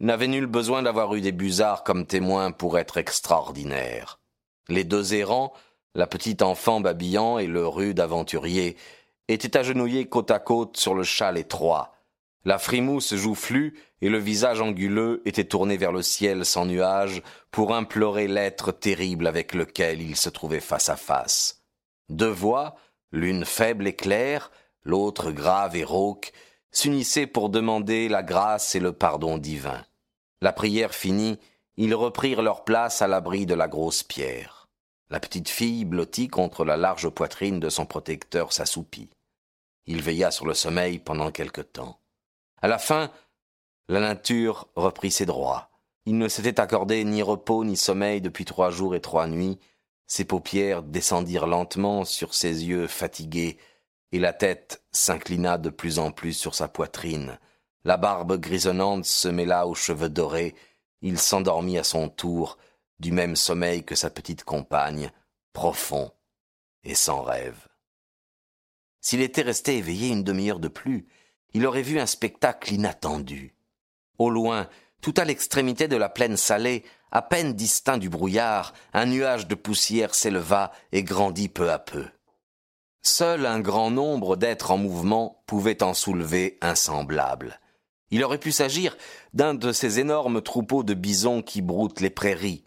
n'avait 0.00 0.28
nul 0.28 0.46
besoin 0.46 0.82
d'avoir 0.82 1.14
eu 1.14 1.20
des 1.20 1.32
busards 1.32 1.84
comme 1.84 2.06
témoins 2.06 2.50
pour 2.50 2.78
être 2.78 2.96
extraordinaire. 2.96 4.18
Les 4.68 4.84
deux 4.84 5.14
errants, 5.14 5.52
la 5.94 6.06
petite 6.06 6.42
enfant 6.42 6.80
babillant 6.80 7.38
et 7.38 7.46
le 7.46 7.66
rude 7.66 8.00
aventurier, 8.00 8.76
étaient 9.28 9.56
agenouillés 9.56 10.08
côte 10.08 10.30
à 10.30 10.38
côte 10.38 10.76
sur 10.76 10.94
le 10.94 11.04
châle 11.04 11.38
étroit. 11.38 11.92
La 12.44 12.58
frimousse 12.58 13.14
joufflue 13.14 13.78
et 14.00 14.08
le 14.08 14.18
visage 14.18 14.62
anguleux 14.62 15.20
étaient 15.26 15.44
tournés 15.44 15.76
vers 15.76 15.92
le 15.92 16.02
ciel 16.02 16.46
sans 16.46 16.64
nuages 16.64 17.22
pour 17.50 17.74
implorer 17.74 18.28
l'être 18.28 18.72
terrible 18.72 19.26
avec 19.26 19.54
lequel 19.54 20.00
ils 20.00 20.16
se 20.16 20.30
trouvaient 20.30 20.60
face 20.60 20.88
à 20.88 20.96
face. 20.96 21.62
Deux 22.08 22.30
voix, 22.30 22.76
l'une 23.12 23.44
faible 23.44 23.86
et 23.86 23.94
claire, 23.94 24.50
l'autre 24.84 25.32
grave 25.32 25.76
et 25.76 25.84
rauque, 25.84 26.32
s'unissaient 26.72 27.26
pour 27.26 27.50
demander 27.50 28.08
la 28.08 28.22
grâce 28.22 28.74
et 28.74 28.80
le 28.80 28.92
pardon 28.92 29.36
divin. 29.36 29.84
La 30.40 30.52
prière 30.52 30.94
finie, 30.94 31.38
ils 31.76 31.94
reprirent 31.94 32.42
leur 32.42 32.64
place 32.64 33.02
à 33.02 33.08
l'abri 33.08 33.44
de 33.44 33.54
la 33.54 33.68
grosse 33.68 34.02
pierre. 34.02 34.68
La 35.10 35.20
petite 35.20 35.48
fille, 35.48 35.84
blottie 35.84 36.28
contre 36.28 36.64
la 36.64 36.76
large 36.76 37.08
poitrine 37.10 37.60
de 37.60 37.68
son 37.68 37.84
protecteur, 37.84 38.52
s'assoupit. 38.52 39.10
Il 39.86 40.00
veilla 40.02 40.30
sur 40.30 40.46
le 40.46 40.54
sommeil 40.54 40.98
pendant 40.98 41.30
quelque 41.30 41.60
temps. 41.60 41.99
À 42.62 42.68
la 42.68 42.78
fin, 42.78 43.10
la 43.88 44.00
nature 44.00 44.68
reprit 44.76 45.10
ses 45.10 45.26
droits. 45.26 45.70
Il 46.06 46.18
ne 46.18 46.28
s'était 46.28 46.60
accordé 46.60 47.04
ni 47.04 47.22
repos 47.22 47.64
ni 47.64 47.76
sommeil 47.76 48.20
depuis 48.20 48.44
trois 48.44 48.70
jours 48.70 48.94
et 48.94 49.00
trois 49.00 49.26
nuits. 49.26 49.58
Ses 50.06 50.24
paupières 50.24 50.82
descendirent 50.82 51.46
lentement 51.46 52.04
sur 52.04 52.34
ses 52.34 52.66
yeux 52.66 52.86
fatigués, 52.86 53.58
et 54.12 54.18
la 54.18 54.32
tête 54.32 54.82
s'inclina 54.92 55.56
de 55.56 55.70
plus 55.70 55.98
en 55.98 56.10
plus 56.10 56.32
sur 56.32 56.54
sa 56.54 56.68
poitrine. 56.68 57.38
La 57.84 57.96
barbe 57.96 58.38
grisonnante 58.38 59.04
se 59.04 59.28
mêla 59.28 59.66
aux 59.66 59.74
cheveux 59.74 60.08
dorés. 60.08 60.54
Il 61.00 61.18
s'endormit 61.18 61.78
à 61.78 61.84
son 61.84 62.08
tour, 62.08 62.58
du 62.98 63.12
même 63.12 63.36
sommeil 63.36 63.84
que 63.84 63.94
sa 63.94 64.10
petite 64.10 64.44
compagne, 64.44 65.10
profond 65.52 66.12
et 66.84 66.94
sans 66.94 67.22
rêve. 67.22 67.68
S'il 69.00 69.22
était 69.22 69.42
resté 69.42 69.78
éveillé 69.78 70.08
une 70.08 70.24
demi-heure 70.24 70.60
de 70.60 70.68
plus, 70.68 71.06
il 71.54 71.66
aurait 71.66 71.82
vu 71.82 71.98
un 71.98 72.06
spectacle 72.06 72.72
inattendu. 72.72 73.54
Au 74.18 74.30
loin, 74.30 74.68
tout 75.00 75.14
à 75.16 75.24
l'extrémité 75.24 75.88
de 75.88 75.96
la 75.96 76.08
plaine 76.08 76.36
salée, 76.36 76.84
à 77.10 77.22
peine 77.22 77.54
distinct 77.54 77.98
du 77.98 78.08
brouillard, 78.08 78.72
un 78.92 79.06
nuage 79.06 79.48
de 79.48 79.54
poussière 79.54 80.14
s'éleva 80.14 80.72
et 80.92 81.02
grandit 81.02 81.48
peu 81.48 81.70
à 81.70 81.78
peu. 81.78 82.06
Seul 83.02 83.46
un 83.46 83.60
grand 83.60 83.90
nombre 83.90 84.36
d'êtres 84.36 84.70
en 84.70 84.78
mouvement 84.78 85.42
pouvait 85.46 85.82
en 85.82 85.94
soulever 85.94 86.58
un 86.60 86.74
semblable. 86.74 87.58
Il 88.10 88.22
aurait 88.24 88.38
pu 88.38 88.52
s'agir 88.52 88.96
d'un 89.32 89.54
de 89.54 89.72
ces 89.72 90.00
énormes 90.00 90.42
troupeaux 90.42 90.82
de 90.82 90.94
bisons 90.94 91.42
qui 91.42 91.62
broutent 91.62 92.00
les 92.00 92.10
prairies, 92.10 92.64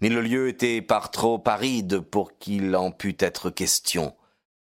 mais 0.00 0.08
le 0.08 0.20
lieu 0.20 0.48
était 0.48 0.82
par 0.82 1.10
trop 1.10 1.42
aride 1.46 2.00
pour 2.00 2.36
qu'il 2.38 2.74
en 2.74 2.90
pût 2.90 3.16
être 3.20 3.50
question. 3.50 4.14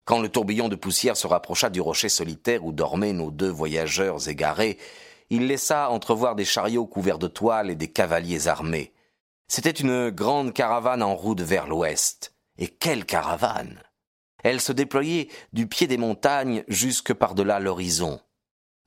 Quand 0.09 0.21
le 0.21 0.29
tourbillon 0.29 0.69
de 0.69 0.75
poussière 0.75 1.15
se 1.15 1.27
rapprocha 1.27 1.69
du 1.69 1.81
rocher 1.81 2.09
solitaire 2.09 2.65
où 2.65 2.71
dormaient 2.71 3.13
nos 3.13 3.29
deux 3.29 3.51
voyageurs 3.51 4.27
égarés, 4.27 4.79
il 5.29 5.45
laissa 5.45 5.91
entrevoir 5.91 6.33
des 6.33 6.45
chariots 6.45 6.87
couverts 6.87 7.19
de 7.19 7.27
toiles 7.27 7.69
et 7.69 7.75
des 7.75 7.89
cavaliers 7.89 8.47
armés. 8.47 8.91
C'était 9.47 9.69
une 9.69 10.09
grande 10.09 10.51
caravane 10.51 11.03
en 11.03 11.13
route 11.13 11.41
vers 11.41 11.67
l'ouest. 11.67 12.33
Et 12.57 12.69
quelle 12.69 13.05
caravane 13.05 13.83
Elle 14.43 14.61
se 14.61 14.71
déployait 14.71 15.27
du 15.53 15.67
pied 15.67 15.85
des 15.85 15.99
montagnes 15.99 16.63
jusque 16.67 17.13
par-delà 17.13 17.59
l'horizon. 17.59 18.19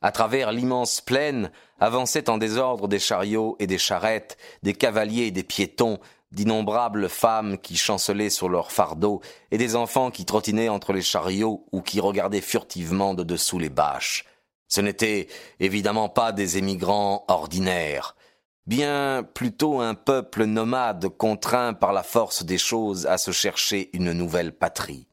À 0.00 0.10
travers 0.10 0.50
l'immense 0.50 1.00
plaine 1.00 1.52
avançaient 1.78 2.30
en 2.30 2.36
désordre 2.36 2.88
des 2.88 2.98
chariots 2.98 3.54
et 3.60 3.68
des 3.68 3.78
charrettes, 3.78 4.36
des 4.64 4.74
cavaliers 4.74 5.26
et 5.26 5.30
des 5.30 5.44
piétons, 5.44 6.00
d'innombrables 6.32 7.08
femmes 7.08 7.58
qui 7.58 7.76
chancelaient 7.76 8.30
sur 8.30 8.48
leurs 8.48 8.72
fardeaux 8.72 9.20
et 9.50 9.58
des 9.58 9.76
enfants 9.76 10.10
qui 10.10 10.24
trottinaient 10.24 10.68
entre 10.68 10.92
les 10.92 11.02
chariots 11.02 11.66
ou 11.72 11.82
qui 11.82 12.00
regardaient 12.00 12.40
furtivement 12.40 13.14
de 13.14 13.22
dessous 13.22 13.58
les 13.58 13.70
bâches. 13.70 14.24
Ce 14.68 14.80
n'étaient 14.80 15.28
évidemment 15.60 16.08
pas 16.08 16.32
des 16.32 16.56
émigrants 16.56 17.24
ordinaires, 17.28 18.16
bien 18.66 19.22
plutôt 19.34 19.80
un 19.80 19.94
peuple 19.94 20.44
nomade 20.44 21.08
contraint 21.08 21.74
par 21.74 21.92
la 21.92 22.02
force 22.02 22.44
des 22.44 22.58
choses 22.58 23.06
à 23.06 23.18
se 23.18 23.30
chercher 23.30 23.90
une 23.92 24.12
nouvelle 24.12 24.56
patrie. 24.56 25.06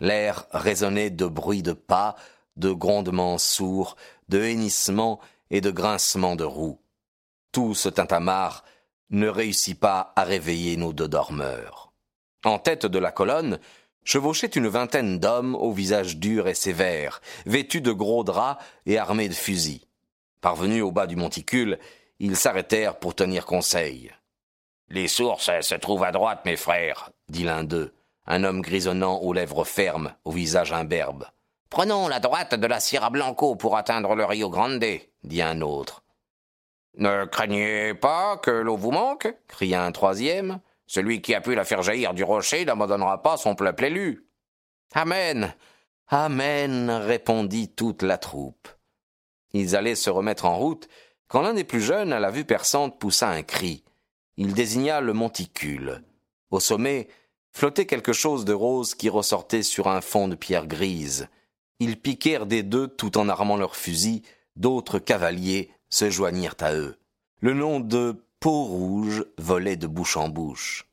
L'air 0.00 0.46
résonnait 0.50 1.10
de 1.10 1.26
bruits 1.26 1.62
de 1.62 1.72
pas, 1.72 2.16
de 2.56 2.72
grondements 2.72 3.38
sourds, 3.38 3.96
de 4.28 4.42
hennissements 4.42 5.20
et 5.50 5.60
de 5.60 5.70
grincements 5.70 6.36
de 6.36 6.44
roues. 6.44 6.80
Tout 7.52 7.74
ce 7.74 7.88
tintamarre 7.88 8.64
ne 9.10 9.28
réussit 9.28 9.78
pas 9.78 10.12
à 10.16 10.24
réveiller 10.24 10.76
nos 10.76 10.92
deux 10.92 11.08
dormeurs. 11.08 11.92
En 12.44 12.58
tête 12.58 12.86
de 12.86 12.98
la 12.98 13.12
colonne 13.12 13.58
chevauchait 14.04 14.46
une 14.46 14.68
vingtaine 14.68 15.18
d'hommes 15.18 15.54
au 15.54 15.72
visage 15.72 16.16
dur 16.16 16.48
et 16.48 16.54
sévère, 16.54 17.20
vêtus 17.44 17.80
de 17.80 17.92
gros 17.92 18.24
draps 18.24 18.62
et 18.86 18.98
armés 18.98 19.28
de 19.28 19.34
fusils. 19.34 19.86
Parvenus 20.40 20.82
au 20.82 20.92
bas 20.92 21.06
du 21.06 21.16
monticule, 21.16 21.78
ils 22.20 22.36
s'arrêtèrent 22.36 22.98
pour 22.98 23.14
tenir 23.14 23.46
conseil. 23.46 24.12
Les 24.88 25.08
sources 25.08 25.50
se 25.60 25.74
trouvent 25.74 26.04
à 26.04 26.12
droite, 26.12 26.44
mes 26.44 26.56
frères, 26.56 27.10
dit 27.28 27.42
l'un 27.42 27.64
d'eux, 27.64 27.92
un 28.26 28.44
homme 28.44 28.62
grisonnant 28.62 29.18
aux 29.18 29.32
lèvres 29.32 29.64
fermes, 29.64 30.14
au 30.24 30.30
visage 30.30 30.72
imberbe. 30.72 31.26
Prenons 31.70 32.06
la 32.06 32.20
droite 32.20 32.54
de 32.54 32.66
la 32.66 32.78
Sierra 32.78 33.10
Blanco 33.10 33.56
pour 33.56 33.76
atteindre 33.76 34.14
le 34.14 34.24
Rio 34.24 34.48
Grande, 34.48 34.84
dit 35.24 35.42
un 35.42 35.60
autre. 35.60 36.04
Ne 36.96 37.26
craignez 37.26 37.94
pas 37.94 38.38
que 38.38 38.50
l'eau 38.50 38.76
vous 38.76 38.90
manque 38.90 39.34
cria 39.48 39.84
un 39.84 39.92
troisième. 39.92 40.60
Celui 40.86 41.20
qui 41.20 41.34
a 41.34 41.40
pu 41.40 41.54
la 41.54 41.64
faire 41.64 41.82
jaillir 41.82 42.14
du 42.14 42.24
rocher 42.24 42.64
n'abandonnera 42.64 43.22
pas 43.22 43.36
son 43.36 43.54
peuple 43.54 43.84
élu. 43.84 44.26
Amen. 44.94 45.54
Amen. 46.08 46.90
répondit 46.90 47.68
toute 47.68 48.02
la 48.02 48.16
troupe. 48.16 48.68
Ils 49.52 49.76
allaient 49.76 49.94
se 49.94 50.10
remettre 50.10 50.46
en 50.46 50.56
route 50.56 50.88
quand 51.28 51.42
l'un 51.42 51.54
des 51.54 51.64
plus 51.64 51.80
jeunes, 51.80 52.12
à 52.12 52.20
la 52.20 52.30
vue 52.30 52.44
perçante, 52.44 52.98
poussa 52.98 53.28
un 53.28 53.42
cri. 53.42 53.82
Il 54.36 54.54
désigna 54.54 55.00
le 55.00 55.12
monticule. 55.12 56.04
Au 56.50 56.60
sommet 56.60 57.08
flottait 57.52 57.86
quelque 57.86 58.12
chose 58.12 58.44
de 58.44 58.52
rose 58.52 58.94
qui 58.94 59.08
ressortait 59.08 59.62
sur 59.62 59.88
un 59.88 60.00
fond 60.00 60.28
de 60.28 60.36
pierre 60.36 60.66
grise. 60.66 61.28
Ils 61.80 62.00
piquèrent 62.00 62.46
des 62.46 62.62
deux 62.62 62.86
tout 62.86 63.18
en 63.18 63.28
armant 63.28 63.56
leurs 63.56 63.76
fusils, 63.76 64.22
d'autres 64.54 64.98
cavaliers 64.98 65.70
se 65.88 66.10
joignirent 66.10 66.56
à 66.60 66.74
eux. 66.74 66.98
Le 67.40 67.54
nom 67.54 67.80
de 67.80 68.22
Peau 68.40 68.64
rouge 68.64 69.24
volait 69.38 69.76
de 69.76 69.86
bouche 69.86 70.16
en 70.16 70.28
bouche. 70.28 70.86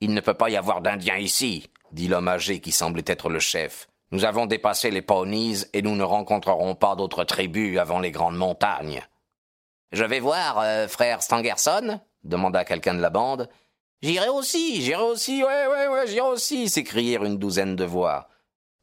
Il 0.00 0.12
ne 0.14 0.20
peut 0.20 0.34
pas 0.34 0.50
y 0.50 0.56
avoir 0.56 0.82
d'Indiens 0.82 1.16
ici, 1.16 1.70
dit 1.92 2.08
l'homme 2.08 2.28
âgé 2.28 2.60
qui 2.60 2.72
semblait 2.72 3.04
être 3.06 3.28
le 3.28 3.40
chef. 3.40 3.88
Nous 4.12 4.24
avons 4.24 4.46
dépassé 4.46 4.90
les 4.90 5.02
Pawnees 5.02 5.66
et 5.72 5.82
nous 5.82 5.96
ne 5.96 6.04
rencontrerons 6.04 6.74
pas 6.74 6.94
d'autres 6.94 7.24
tribus 7.24 7.78
avant 7.78 7.98
les 7.98 8.10
grandes 8.10 8.36
montagnes. 8.36 9.02
Je 9.92 10.04
vais 10.04 10.20
voir, 10.20 10.60
euh, 10.60 10.86
frère 10.86 11.22
Stangerson 11.22 12.00
demanda 12.22 12.64
quelqu'un 12.64 12.94
de 12.94 13.00
la 13.00 13.10
bande. 13.10 13.48
J'irai 14.02 14.28
aussi, 14.28 14.82
j'irai 14.82 15.02
aussi, 15.02 15.42
ouais, 15.42 15.66
ouais, 15.66 15.88
ouais, 15.88 16.06
j'irai 16.06 16.28
aussi, 16.28 16.68
s'écrièrent 16.68 17.24
une 17.24 17.38
douzaine 17.38 17.76
de 17.76 17.84
voix. 17.84 18.28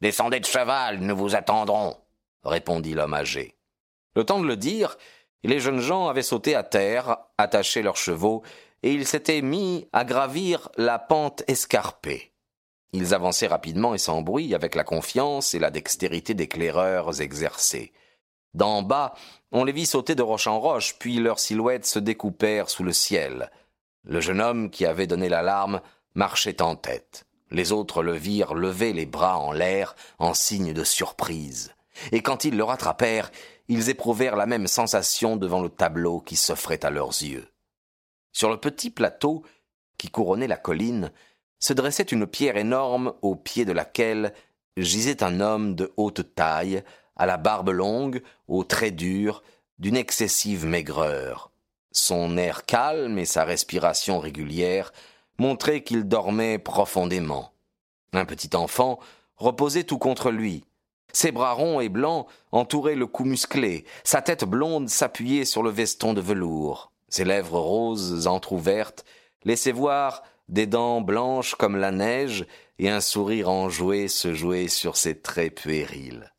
Descendez 0.00 0.40
de 0.40 0.46
cheval, 0.46 0.98
nous 0.98 1.16
vous 1.16 1.36
attendrons 1.36 1.96
répondit 2.44 2.94
l'homme 2.94 3.14
âgé. 3.14 3.54
Le 4.14 4.24
temps 4.24 4.40
de 4.40 4.46
le 4.46 4.56
dire, 4.56 4.96
les 5.48 5.60
jeunes 5.60 5.80
gens 5.80 6.08
avaient 6.08 6.22
sauté 6.22 6.54
à 6.54 6.62
terre, 6.62 7.18
attaché 7.38 7.82
leurs 7.82 7.96
chevaux, 7.96 8.42
et 8.82 8.92
ils 8.92 9.06
s'étaient 9.06 9.42
mis 9.42 9.88
à 9.92 10.04
gravir 10.04 10.68
la 10.76 10.98
pente 10.98 11.42
escarpée. 11.48 12.32
Ils 12.92 13.14
avançaient 13.14 13.46
rapidement 13.48 13.94
et 13.94 13.98
sans 13.98 14.22
bruit, 14.22 14.54
avec 14.54 14.74
la 14.74 14.84
confiance 14.84 15.54
et 15.54 15.58
la 15.58 15.70
dextérité 15.70 16.34
d'éclaireurs 16.34 17.20
exercés. 17.20 17.92
D'en 18.54 18.82
bas, 18.82 19.14
on 19.50 19.64
les 19.64 19.72
vit 19.72 19.86
sauter 19.86 20.14
de 20.14 20.22
roche 20.22 20.46
en 20.46 20.60
roche, 20.60 20.96
puis 20.98 21.16
leurs 21.16 21.40
silhouettes 21.40 21.86
se 21.86 21.98
découpèrent 21.98 22.70
sous 22.70 22.84
le 22.84 22.92
ciel. 22.92 23.50
Le 24.04 24.20
jeune 24.20 24.40
homme 24.40 24.70
qui 24.70 24.86
avait 24.86 25.08
donné 25.08 25.28
l'alarme 25.28 25.80
marchait 26.14 26.62
en 26.62 26.76
tête. 26.76 27.24
Les 27.50 27.72
autres 27.72 28.02
le 28.02 28.12
virent 28.12 28.54
lever 28.54 28.92
les 28.92 29.06
bras 29.06 29.38
en 29.38 29.50
l'air 29.50 29.96
en 30.18 30.34
signe 30.34 30.72
de 30.72 30.84
surprise. 30.84 31.74
Et 32.12 32.22
quand 32.22 32.44
ils 32.44 32.56
le 32.56 32.64
rattrapèrent, 32.64 33.30
ils 33.68 33.88
éprouvèrent 33.88 34.36
la 34.36 34.46
même 34.46 34.66
sensation 34.66 35.36
devant 35.36 35.62
le 35.62 35.68
tableau 35.68 36.20
qui 36.20 36.36
s'offrait 36.36 36.84
à 36.84 36.90
leurs 36.90 37.22
yeux. 37.22 37.48
Sur 38.32 38.50
le 38.50 38.58
petit 38.58 38.90
plateau 38.90 39.42
qui 39.96 40.10
couronnait 40.10 40.48
la 40.48 40.56
colline, 40.56 41.12
se 41.58 41.72
dressait 41.72 42.02
une 42.02 42.26
pierre 42.26 42.56
énorme 42.56 43.14
au 43.22 43.36
pied 43.36 43.64
de 43.64 43.72
laquelle 43.72 44.34
gisait 44.76 45.22
un 45.22 45.40
homme 45.40 45.74
de 45.74 45.92
haute 45.96 46.34
taille, 46.34 46.82
à 47.16 47.26
la 47.26 47.36
barbe 47.36 47.70
longue, 47.70 48.22
aux 48.48 48.64
traits 48.64 48.96
durs, 48.96 49.42
d'une 49.78 49.96
excessive 49.96 50.66
maigreur. 50.66 51.50
Son 51.92 52.36
air 52.36 52.66
calme 52.66 53.18
et 53.18 53.24
sa 53.24 53.44
respiration 53.44 54.18
régulière 54.18 54.92
montraient 55.38 55.82
qu'il 55.82 56.04
dormait 56.04 56.58
profondément. 56.58 57.52
Un 58.12 58.24
petit 58.24 58.54
enfant 58.56 58.98
reposait 59.36 59.84
tout 59.84 59.98
contre 59.98 60.30
lui. 60.30 60.64
Ses 61.14 61.30
bras 61.30 61.52
ronds 61.52 61.80
et 61.80 61.88
blancs 61.88 62.26
entouraient 62.50 62.96
le 62.96 63.06
cou 63.06 63.24
musclé, 63.24 63.84
sa 64.02 64.20
tête 64.20 64.44
blonde 64.44 64.88
s'appuyait 64.88 65.44
sur 65.44 65.62
le 65.62 65.70
veston 65.70 66.12
de 66.12 66.20
velours. 66.20 66.90
Ses 67.08 67.24
lèvres 67.24 67.60
roses 67.60 68.26
entr'ouvertes 68.26 69.04
laissaient 69.44 69.70
voir 69.70 70.24
des 70.48 70.66
dents 70.66 71.00
blanches 71.00 71.54
comme 71.54 71.76
la 71.76 71.92
neige 71.92 72.46
et 72.80 72.90
un 72.90 73.00
sourire 73.00 73.48
enjoué 73.48 74.08
se 74.08 74.34
jouait 74.34 74.66
sur 74.66 74.96
ses 74.96 75.20
traits 75.20 75.54
puérils. 75.54 76.32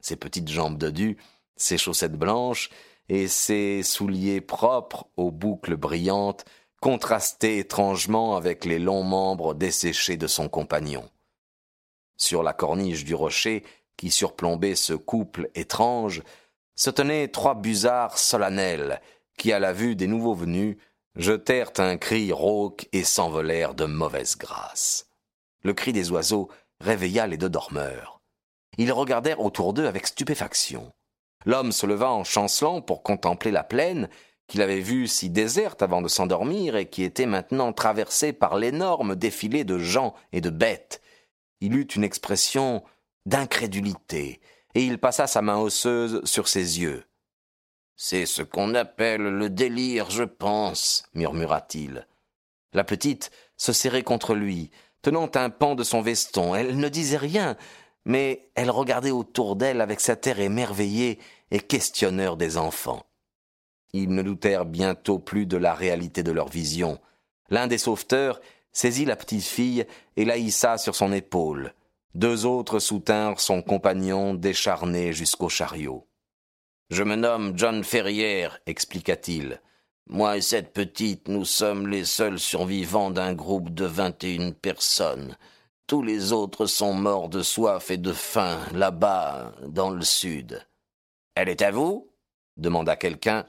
Ses 0.00 0.16
petites 0.16 0.50
jambes 0.50 0.76
dodues, 0.76 1.16
ses 1.56 1.78
chaussettes 1.78 2.18
blanches 2.18 2.68
et 3.08 3.28
ses 3.28 3.82
souliers 3.82 4.42
propres 4.42 5.06
aux 5.16 5.30
boucles 5.30 5.76
brillantes 5.76 6.44
contrastaient 6.82 7.56
étrangement 7.56 8.36
avec 8.36 8.66
les 8.66 8.78
longs 8.78 9.04
membres 9.04 9.54
desséchés 9.54 10.18
de 10.18 10.26
son 10.26 10.50
compagnon. 10.50 11.08
Sur 12.18 12.42
la 12.42 12.52
corniche 12.52 13.04
du 13.04 13.14
rocher 13.14 13.64
qui 13.98 14.10
surplombait 14.10 14.76
ce 14.76 14.94
couple 14.94 15.50
étrange, 15.54 16.22
se 16.74 16.88
tenaient 16.88 17.28
trois 17.28 17.54
busards 17.54 18.16
solennels 18.16 19.02
qui, 19.36 19.52
à 19.52 19.58
la 19.58 19.74
vue 19.74 19.96
des 19.96 20.06
nouveaux 20.06 20.34
venus, 20.34 20.78
jetèrent 21.16 21.72
un 21.78 21.98
cri 21.98 22.32
rauque 22.32 22.88
et 22.92 23.04
s'envolèrent 23.04 23.74
de 23.74 23.84
mauvaise 23.84 24.38
grâce. 24.38 25.10
Le 25.62 25.74
cri 25.74 25.92
des 25.92 26.10
oiseaux 26.10 26.48
réveilla 26.80 27.26
les 27.26 27.36
deux 27.36 27.50
dormeurs. 27.50 28.22
Ils 28.78 28.92
regardèrent 28.92 29.40
autour 29.40 29.74
d'eux 29.74 29.86
avec 29.86 30.06
stupéfaction. 30.06 30.92
L'homme 31.44 31.72
se 31.72 31.86
leva 31.86 32.10
en 32.10 32.24
chancelant 32.24 32.80
pour 32.80 33.02
contempler 33.02 33.50
la 33.50 33.64
plaine, 33.64 34.08
qu'il 34.46 34.62
avait 34.62 34.80
vue 34.80 35.08
si 35.08 35.28
déserte 35.28 35.82
avant 35.82 36.00
de 36.00 36.08
s'endormir 36.08 36.76
et 36.76 36.88
qui 36.88 37.02
était 37.02 37.26
maintenant 37.26 37.72
traversée 37.72 38.32
par 38.32 38.56
l'énorme 38.56 39.16
défilé 39.16 39.64
de 39.64 39.78
gens 39.78 40.14
et 40.32 40.40
de 40.40 40.50
bêtes. 40.50 41.02
Il 41.60 41.74
eut 41.74 41.82
une 41.82 42.04
expression 42.04 42.82
d'incrédulité, 43.28 44.40
et 44.74 44.84
il 44.84 44.98
passa 44.98 45.26
sa 45.26 45.42
main 45.42 45.58
osseuse 45.58 46.22
sur 46.24 46.48
ses 46.48 46.80
yeux. 46.80 47.04
C'est 47.94 48.26
ce 48.26 48.42
qu'on 48.42 48.74
appelle 48.74 49.22
le 49.22 49.50
délire, 49.50 50.08
je 50.10 50.24
pense, 50.24 51.04
murmura-t-il. 51.14 52.06
La 52.72 52.84
petite 52.84 53.30
se 53.56 53.72
serrait 53.72 54.02
contre 54.02 54.34
lui, 54.34 54.70
tenant 55.02 55.30
un 55.34 55.50
pan 55.50 55.74
de 55.74 55.84
son 55.84 56.00
veston. 56.00 56.54
Elle 56.54 56.78
ne 56.78 56.88
disait 56.88 57.16
rien, 57.16 57.56
mais 58.04 58.50
elle 58.54 58.70
regardait 58.70 59.10
autour 59.10 59.56
d'elle 59.56 59.80
avec 59.80 60.00
cet 60.00 60.26
air 60.26 60.40
émerveillé 60.40 61.18
et 61.50 61.60
questionneur 61.60 62.36
des 62.36 62.56
enfants. 62.56 63.04
Ils 63.92 64.14
ne 64.14 64.22
doutèrent 64.22 64.66
bientôt 64.66 65.18
plus 65.18 65.46
de 65.46 65.56
la 65.56 65.74
réalité 65.74 66.22
de 66.22 66.32
leur 66.32 66.48
vision. 66.48 66.98
L'un 67.50 67.66
des 67.66 67.78
sauveteurs 67.78 68.40
saisit 68.72 69.06
la 69.06 69.16
petite 69.16 69.44
fille 69.44 69.86
et 70.16 70.24
la 70.24 70.36
hissa 70.36 70.78
sur 70.78 70.94
son 70.94 71.12
épaule. 71.12 71.74
Deux 72.14 72.46
autres 72.46 72.78
soutinrent 72.78 73.40
son 73.40 73.62
compagnon 73.62 74.34
décharné 74.34 75.12
jusqu'au 75.12 75.48
chariot. 75.48 76.08
Je 76.90 77.02
me 77.02 77.16
nomme 77.16 77.52
John 77.56 77.84
Ferrière, 77.84 78.58
expliqua-t-il. 78.66 79.60
Moi 80.06 80.38
et 80.38 80.40
cette 80.40 80.72
petite, 80.72 81.28
nous 81.28 81.44
sommes 81.44 81.86
les 81.86 82.06
seuls 82.06 82.38
survivants 82.38 83.10
d'un 83.10 83.34
groupe 83.34 83.68
de 83.70 83.84
vingt 83.84 84.24
et 84.24 84.34
une 84.34 84.54
personnes. 84.54 85.36
Tous 85.86 86.02
les 86.02 86.32
autres 86.32 86.66
sont 86.66 86.94
morts 86.94 87.28
de 87.28 87.42
soif 87.42 87.90
et 87.90 87.98
de 87.98 88.12
faim, 88.12 88.58
là-bas, 88.72 89.52
dans 89.66 89.90
le 89.90 90.02
sud. 90.02 90.66
Elle 91.34 91.50
est 91.50 91.62
à 91.62 91.70
vous? 91.70 92.10
demanda 92.56 92.96
quelqu'un. 92.96 93.46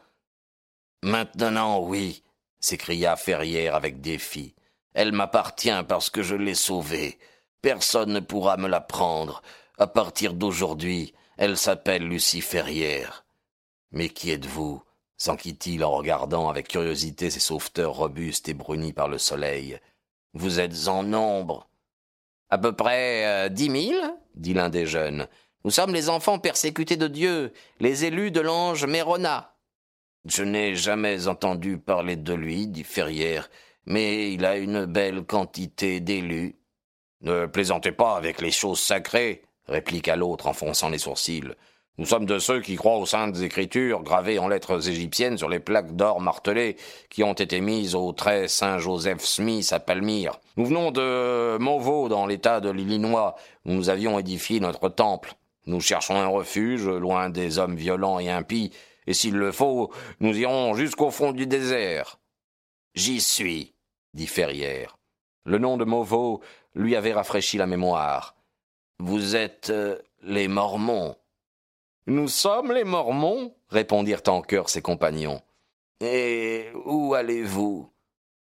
Maintenant, 1.01 1.79
oui, 1.79 2.23
s'écria 2.59 3.15
Ferrière 3.15 3.73
avec 3.73 4.01
défi. 4.01 4.53
Elle 4.93 5.13
m'appartient 5.13 5.83
parce 5.87 6.09
que 6.09 6.23
je 6.23 6.35
l'ai 6.35 6.55
sauvée. 6.55 7.17
Personne 7.61 8.13
ne 8.13 8.19
pourra 8.19 8.57
me 8.57 8.67
la 8.67 8.81
prendre. 8.81 9.41
À 9.77 9.87
partir 9.87 10.33
d'aujourd'hui, 10.33 11.13
elle 11.37 11.57
s'appelle 11.57 12.07
Lucie 12.07 12.41
Ferrière. 12.41 13.25
Mais 13.91 14.09
qui 14.09 14.31
êtes-vous? 14.31 14.83
s'enquit-il 15.19 15.83
en 15.83 15.91
regardant 15.91 16.49
avec 16.49 16.69
curiosité 16.69 17.29
ces 17.29 17.41
sauveteurs 17.41 17.93
robustes 17.93 18.47
et 18.49 18.53
brunis 18.53 18.93
par 18.93 19.09
le 19.09 19.17
soleil. 19.17 19.77
Vous 20.33 20.59
êtes 20.59 20.87
en 20.87 21.03
nombre. 21.03 21.69
À 22.49 22.57
peu 22.57 22.73
près 22.73 23.25
euh, 23.25 23.49
dix 23.49 23.69
mille, 23.69 24.01
dit 24.35 24.53
l'un 24.53 24.69
des 24.69 24.85
jeunes. 24.85 25.27
Nous 25.65 25.71
sommes 25.71 25.93
les 25.93 26.09
enfants 26.09 26.39
persécutés 26.39 26.95
de 26.95 27.07
Dieu, 27.07 27.51
les 27.81 28.05
élus 28.05 28.31
de 28.31 28.39
l'ange 28.39 28.85
Mérona. 28.85 29.55
Je 30.25 30.43
n'ai 30.43 30.75
jamais 30.75 31.27
entendu 31.27 31.77
parler 31.77 32.15
de 32.15 32.33
lui, 32.33 32.67
dit 32.67 32.83
Ferrière, 32.83 33.49
mais 33.85 34.31
il 34.31 34.45
a 34.45 34.57
une 34.57 34.85
belle 34.85 35.23
quantité 35.23 35.99
d'élus. 35.99 36.55
Ne 37.21 37.45
plaisantez 37.45 37.91
pas 37.91 38.15
avec 38.15 38.41
les 38.41 38.51
choses 38.51 38.79
sacrées, 38.79 39.43
répliqua 39.67 40.15
l'autre 40.15 40.47
en 40.47 40.53
fronçant 40.53 40.89
les 40.89 40.97
sourcils. 40.97 41.53
Nous 41.97 42.05
sommes 42.05 42.25
de 42.25 42.39
ceux 42.39 42.61
qui 42.61 42.77
croient 42.77 42.95
aux 42.95 43.05
saintes 43.05 43.41
écritures 43.41 44.03
gravées 44.03 44.39
en 44.39 44.47
lettres 44.47 44.87
égyptiennes 44.87 45.37
sur 45.37 45.49
les 45.49 45.59
plaques 45.59 45.97
d'or 45.97 46.21
martelées 46.21 46.77
qui 47.09 47.23
ont 47.23 47.33
été 47.33 47.59
mises 47.59 47.93
au 47.93 48.13
trait 48.13 48.47
Saint-Joseph 48.47 49.19
Smith 49.19 49.73
à 49.73 49.81
Palmyre. 49.81 50.39
Nous 50.55 50.65
venons 50.65 50.91
de 50.91 51.57
Mauveau 51.57 52.07
dans 52.07 52.25
l'état 52.25 52.61
de 52.61 52.69
l'Illinois 52.69 53.35
où 53.65 53.73
nous 53.73 53.89
avions 53.89 54.17
édifié 54.17 54.61
notre 54.61 54.87
temple. 54.87 55.33
Nous 55.65 55.81
cherchons 55.81 56.15
un 56.15 56.27
refuge 56.27 56.87
loin 56.87 57.29
des 57.29 57.59
hommes 57.59 57.75
violents 57.75 58.19
et 58.19 58.29
impies, 58.29 58.71
et 59.05 59.13
s'il 59.13 59.35
le 59.35 59.51
faut, 59.51 59.91
nous 60.21 60.37
irons 60.37 60.75
jusqu'au 60.75 61.11
fond 61.11 61.33
du 61.33 61.47
désert. 61.47 62.17
J'y 62.95 63.19
suis, 63.19 63.73
dit 64.13 64.27
Ferrière. 64.27 64.98
Le 65.45 65.57
nom 65.57 65.77
de 65.77 65.85
Mauveau 65.85 66.41
lui 66.75 66.95
avait 66.95 67.13
rafraîchi 67.13 67.57
la 67.57 67.67
mémoire. 67.67 68.35
Vous 68.99 69.35
êtes 69.35 69.69
euh, 69.69 69.97
les 70.21 70.47
Mormons. 70.47 71.15
Nous 72.07 72.27
sommes 72.27 72.71
les 72.71 72.83
Mormons, 72.83 73.55
répondirent 73.69 74.21
en 74.27 74.41
chœur 74.41 74.69
ses 74.69 74.81
compagnons. 74.81 75.41
Et 76.01 76.67
où 76.85 77.13
allez-vous? 77.13 77.91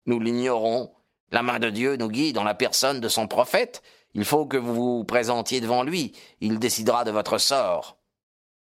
Nous 0.07 0.20
l'ignorons. 0.20 0.92
La 1.30 1.42
main 1.42 1.59
de 1.59 1.70
Dieu 1.70 1.96
nous 1.96 2.09
guide 2.09 2.35
dans 2.35 2.44
la 2.44 2.54
personne 2.54 3.00
de 3.00 3.09
son 3.09 3.26
prophète. 3.26 3.83
Il 4.14 4.24
faut 4.24 4.46
que 4.46 4.57
vous 4.57 4.74
vous 4.74 5.04
présentiez 5.04 5.61
devant 5.61 5.83
lui. 5.83 6.12
Il 6.40 6.59
décidera 6.59 7.04
de 7.04 7.11
votre 7.11 7.38
sort. 7.38 7.98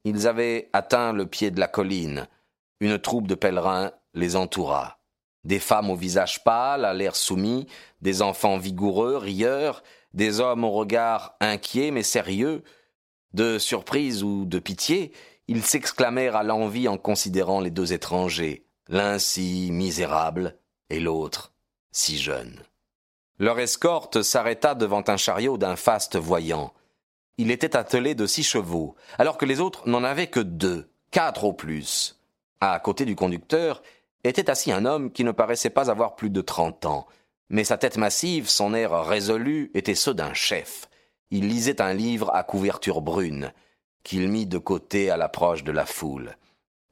Ils 0.04 0.28
avaient 0.28 0.70
atteint 0.74 1.14
le 1.14 1.26
pied 1.26 1.52
de 1.52 1.60
la 1.60 1.68
colline. 1.68 2.28
Une 2.80 3.00
troupe 3.00 3.28
de 3.28 3.36
pèlerins 3.36 3.92
les 4.14 4.36
entoura. 4.36 4.99
Des 5.50 5.58
femmes 5.58 5.90
au 5.90 5.96
visage 5.96 6.44
pâle, 6.44 6.86
à 6.86 6.94
l'air 6.94 7.16
soumis, 7.16 7.66
des 8.04 8.22
enfants 8.22 8.60
vigoureux, 8.60 9.18
rieurs, 9.18 9.82
des 10.14 10.42
hommes 10.42 10.64
au 10.64 10.70
regard 10.70 11.36
inquiet 11.40 11.90
mais 11.90 12.04
sérieux, 12.04 12.62
de 13.34 13.58
surprise 13.58 14.22
ou 14.22 14.46
de 14.46 14.60
pitié, 14.60 15.12
ils 15.48 15.64
s'exclamèrent 15.64 16.36
à 16.36 16.44
l'envie 16.44 16.88
en 16.88 17.00
considérant 17.00 17.62
les 17.62 17.72
deux 17.72 17.94
étrangers, 17.94 18.68
l'un 18.90 19.18
si 19.18 19.72
misérable 19.72 20.56
et 20.92 21.00
l'autre 21.00 21.52
si 21.92 22.20
jeune. 22.20 22.60
Leur 23.40 23.58
escorte 23.60 24.22
s'arrêta 24.22 24.76
devant 24.76 25.04
un 25.08 25.18
chariot 25.18 25.58
d'un 25.58 25.76
faste 25.76 26.16
voyant. 26.16 26.76
Il 27.40 27.50
était 27.50 27.76
attelé 27.76 28.14
de 28.14 28.28
six 28.28 28.44
chevaux, 28.44 28.94
alors 29.18 29.40
que 29.40 29.46
les 29.46 29.62
autres 29.62 29.90
n'en 29.90 30.04
avaient 30.04 30.28
que 30.28 30.42
deux, 30.42 30.92
quatre 31.10 31.44
au 31.44 31.54
plus. 31.54 32.20
À 32.62 32.80
côté 32.80 33.06
du 33.06 33.16
conducteur 33.16 33.82
était 34.24 34.50
assis 34.50 34.72
un 34.72 34.86
homme 34.86 35.12
qui 35.12 35.24
ne 35.24 35.32
paraissait 35.32 35.70
pas 35.70 35.90
avoir 35.90 36.16
plus 36.16 36.30
de 36.30 36.42
trente 36.42 36.86
ans, 36.86 37.08
mais 37.50 37.64
sa 37.64 37.78
tête 37.78 37.98
massive, 37.98 38.50
son 38.50 38.74
air 38.74 38.92
résolu, 39.06 39.72
étaient 39.74 39.96
ceux 39.96 40.14
d'un 40.14 40.34
chef. 40.34 40.90
Il 41.32 41.48
lisait 41.48 41.82
un 41.82 41.94
livre 41.94 42.34
à 42.34 42.44
couverture 42.44 43.02
brune. 43.02 43.54
qu'il 44.04 44.30
mit 44.30 44.46
de 44.46 44.58
côté 44.58 45.10
à 45.10 45.18
l'approche 45.18 45.66
de 45.66 45.74
la 45.74 45.86
foule. 45.86 46.38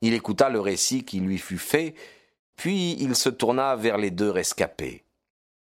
Il 0.02 0.14
écouta 0.14 0.50
le 0.50 0.60
récit 0.60 1.06
qui 1.06 1.22
lui 1.22 1.38
fut 1.38 1.58
fait, 1.58 1.96
puis 2.58 2.98
il 3.00 3.16
se 3.16 3.30
tourna 3.30 3.78
vers 3.78 3.98
les 3.98 4.12
deux 4.12 4.30
rescapés. 4.30 5.04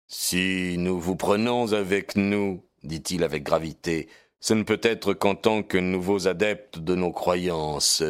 Si 0.07 0.77
nous 0.79 1.01
vous 1.01 1.17
prenons 1.17 1.73
avec 1.73 2.15
nous, 2.15 2.63
dit-il 2.85 3.25
avec 3.25 3.43
gravité, 3.43 4.09
ce 4.39 4.55
ne 4.55 4.63
peut 4.63 4.81
être 4.83 5.13
qu'en 5.13 5.35
tant 5.35 5.63
que 5.63 5.79
nouveaux 5.79 6.29
adeptes 6.29 6.79
de 6.79 6.95
nos 6.95 7.13
croyances. 7.13 8.03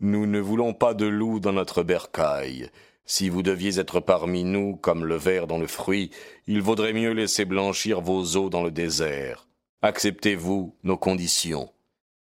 Nous 0.00 0.26
ne 0.26 0.40
voulons 0.40 0.74
pas 0.74 0.94
de 0.94 1.06
loups 1.06 1.40
dans 1.40 1.52
notre 1.52 1.82
bercail. 1.82 2.70
Si 3.06 3.28
vous 3.28 3.42
deviez 3.42 3.78
être 3.78 4.00
parmi 4.00 4.42
nous 4.42 4.74
comme 4.76 5.04
le 5.04 5.16
ver 5.16 5.46
dans 5.46 5.58
le 5.58 5.68
fruit, 5.68 6.10
il 6.48 6.60
vaudrait 6.60 6.92
mieux 6.92 7.12
laisser 7.12 7.44
blanchir 7.44 8.00
vos 8.00 8.36
eaux 8.36 8.50
dans 8.50 8.64
le 8.64 8.72
désert. 8.72 9.46
Acceptez-vous 9.82 10.74
nos 10.82 10.96
conditions 10.96 11.72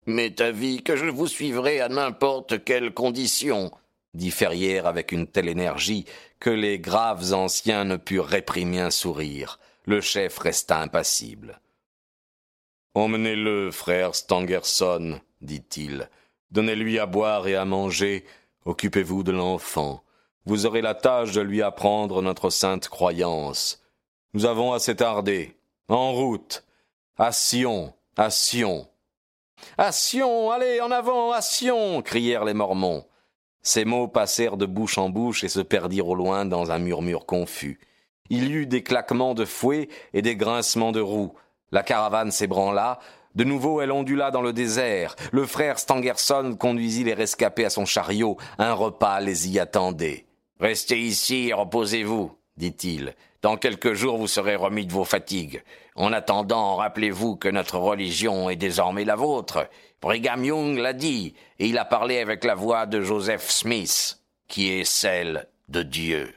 M'est 0.06 0.42
avis 0.42 0.84
que 0.84 0.96
je 0.96 1.06
vous 1.06 1.28
suivrai 1.28 1.80
à 1.80 1.90
n'importe 1.90 2.64
quelle 2.64 2.94
condition, 2.94 3.72
dit 4.14 4.32
Ferrière 4.32 4.88
avec 4.88 5.14
une 5.14 5.28
telle 5.28 5.48
énergie 5.48 6.06
que 6.40 6.50
les 6.50 6.80
graves 6.80 7.34
anciens 7.34 7.86
ne 7.86 7.96
purent 7.98 8.26
réprimer 8.26 8.80
un 8.80 8.92
sourire. 8.92 9.60
Le 9.86 10.02
chef 10.02 10.38
resta 10.38 10.82
impassible. 10.82 11.62
Emmenez-le, 12.94 13.72
frère 13.72 14.16
Stangerson, 14.16 15.22
dit-il. 15.42 16.10
Donnez-lui 16.52 17.00
à 17.00 17.06
boire 17.06 17.48
et 17.48 17.56
à 17.56 17.64
manger. 17.64 18.26
Occupez-vous 18.66 19.24
de 19.24 19.32
l'enfant. 19.32 20.04
Vous 20.48 20.66
aurez 20.66 20.80
la 20.82 20.96
tâche 20.96 21.34
de 21.34 21.42
lui 21.42 21.62
apprendre 21.62 22.22
notre 22.22 22.50
sainte 22.50 22.88
croyance. 22.88 23.84
Nous 24.34 24.46
avons 24.46 24.72
assez 24.72 24.96
tardé. 24.96 25.58
En 25.90 26.14
route. 26.14 26.64
À 27.18 27.34
Sion, 27.34 27.94
à 28.16 28.30
Sion. 28.30 28.88
À 29.78 29.92
Sion, 29.92 30.50
allez, 30.50 30.80
en 30.80 30.90
avant, 30.90 31.34
à 31.34 31.42
Sion 31.42 32.02
crièrent 32.02 32.46
les 32.46 32.54
Mormons. 32.54 33.04
Ces 33.62 33.84
mots 33.84 34.08
passèrent 34.08 34.56
de 34.56 34.66
bouche 34.66 34.98
en 34.98 35.10
bouche 35.10 35.44
et 35.44 35.50
se 35.50 35.60
perdirent 35.60 36.08
au 36.08 36.16
loin 36.16 36.46
dans 36.46 36.72
un 36.72 36.80
murmure 36.80 37.26
confus. 37.26 37.82
Il 38.30 38.48
y 38.48 38.54
eut 38.54 38.68
des 38.68 38.84
claquements 38.84 39.34
de 39.34 39.44
fouet 39.44 39.90
et 40.14 40.22
des 40.22 40.38
grincements 40.38 40.94
de 40.94 41.02
roues. 41.02 41.34
La 41.74 41.84
caravane 41.84 42.32
s'ébranla. 42.32 43.00
De 43.36 43.44
nouveau, 43.44 43.82
elle 43.82 43.92
ondula 43.92 44.32
dans 44.32 44.42
le 44.42 44.54
désert. 44.54 45.18
Le 45.34 45.46
frère 45.46 45.78
Stangerson 45.78 46.56
conduisit 46.58 47.04
les 47.04 47.16
rescapés 47.16 47.66
à 47.66 47.70
son 47.70 47.84
chariot. 47.84 48.38
Un 48.60 48.72
repas 48.72 49.20
les 49.20 49.50
y 49.50 49.60
attendait. 49.60 50.27
Restez 50.60 51.00
ici 51.00 51.50
et 51.50 51.54
reposez-vous, 51.54 52.32
dit-il. 52.58 53.14
Dans 53.42 53.58
quelques 53.58 53.94
jours 53.94 54.18
vous 54.18 54.28
serez 54.28 54.56
remis 54.56 54.86
de 54.86 54.94
vos 54.94 55.06
fatigues. 55.06 55.62
En 55.96 56.14
attendant, 56.14 56.76
rappelez-vous 56.76 57.36
que 57.36 57.50
notre 57.50 57.78
religion 57.78 58.50
est 58.50 58.56
désormais 58.56 59.06
la 59.06 59.16
vôtre. 59.16 59.70
Brigham 60.02 60.44
Young 60.44 60.78
l'a 60.78 60.94
dit, 60.94 61.34
et 61.60 61.68
il 61.68 61.78
a 61.78 61.86
parlé 61.86 62.20
avec 62.20 62.44
la 62.44 62.56
voix 62.56 62.86
de 62.86 63.02
Joseph 63.02 63.50
Smith, 63.50 64.20
qui 64.48 64.72
est 64.72 64.84
celle 64.84 65.48
de 65.70 65.84
Dieu. 65.84 66.37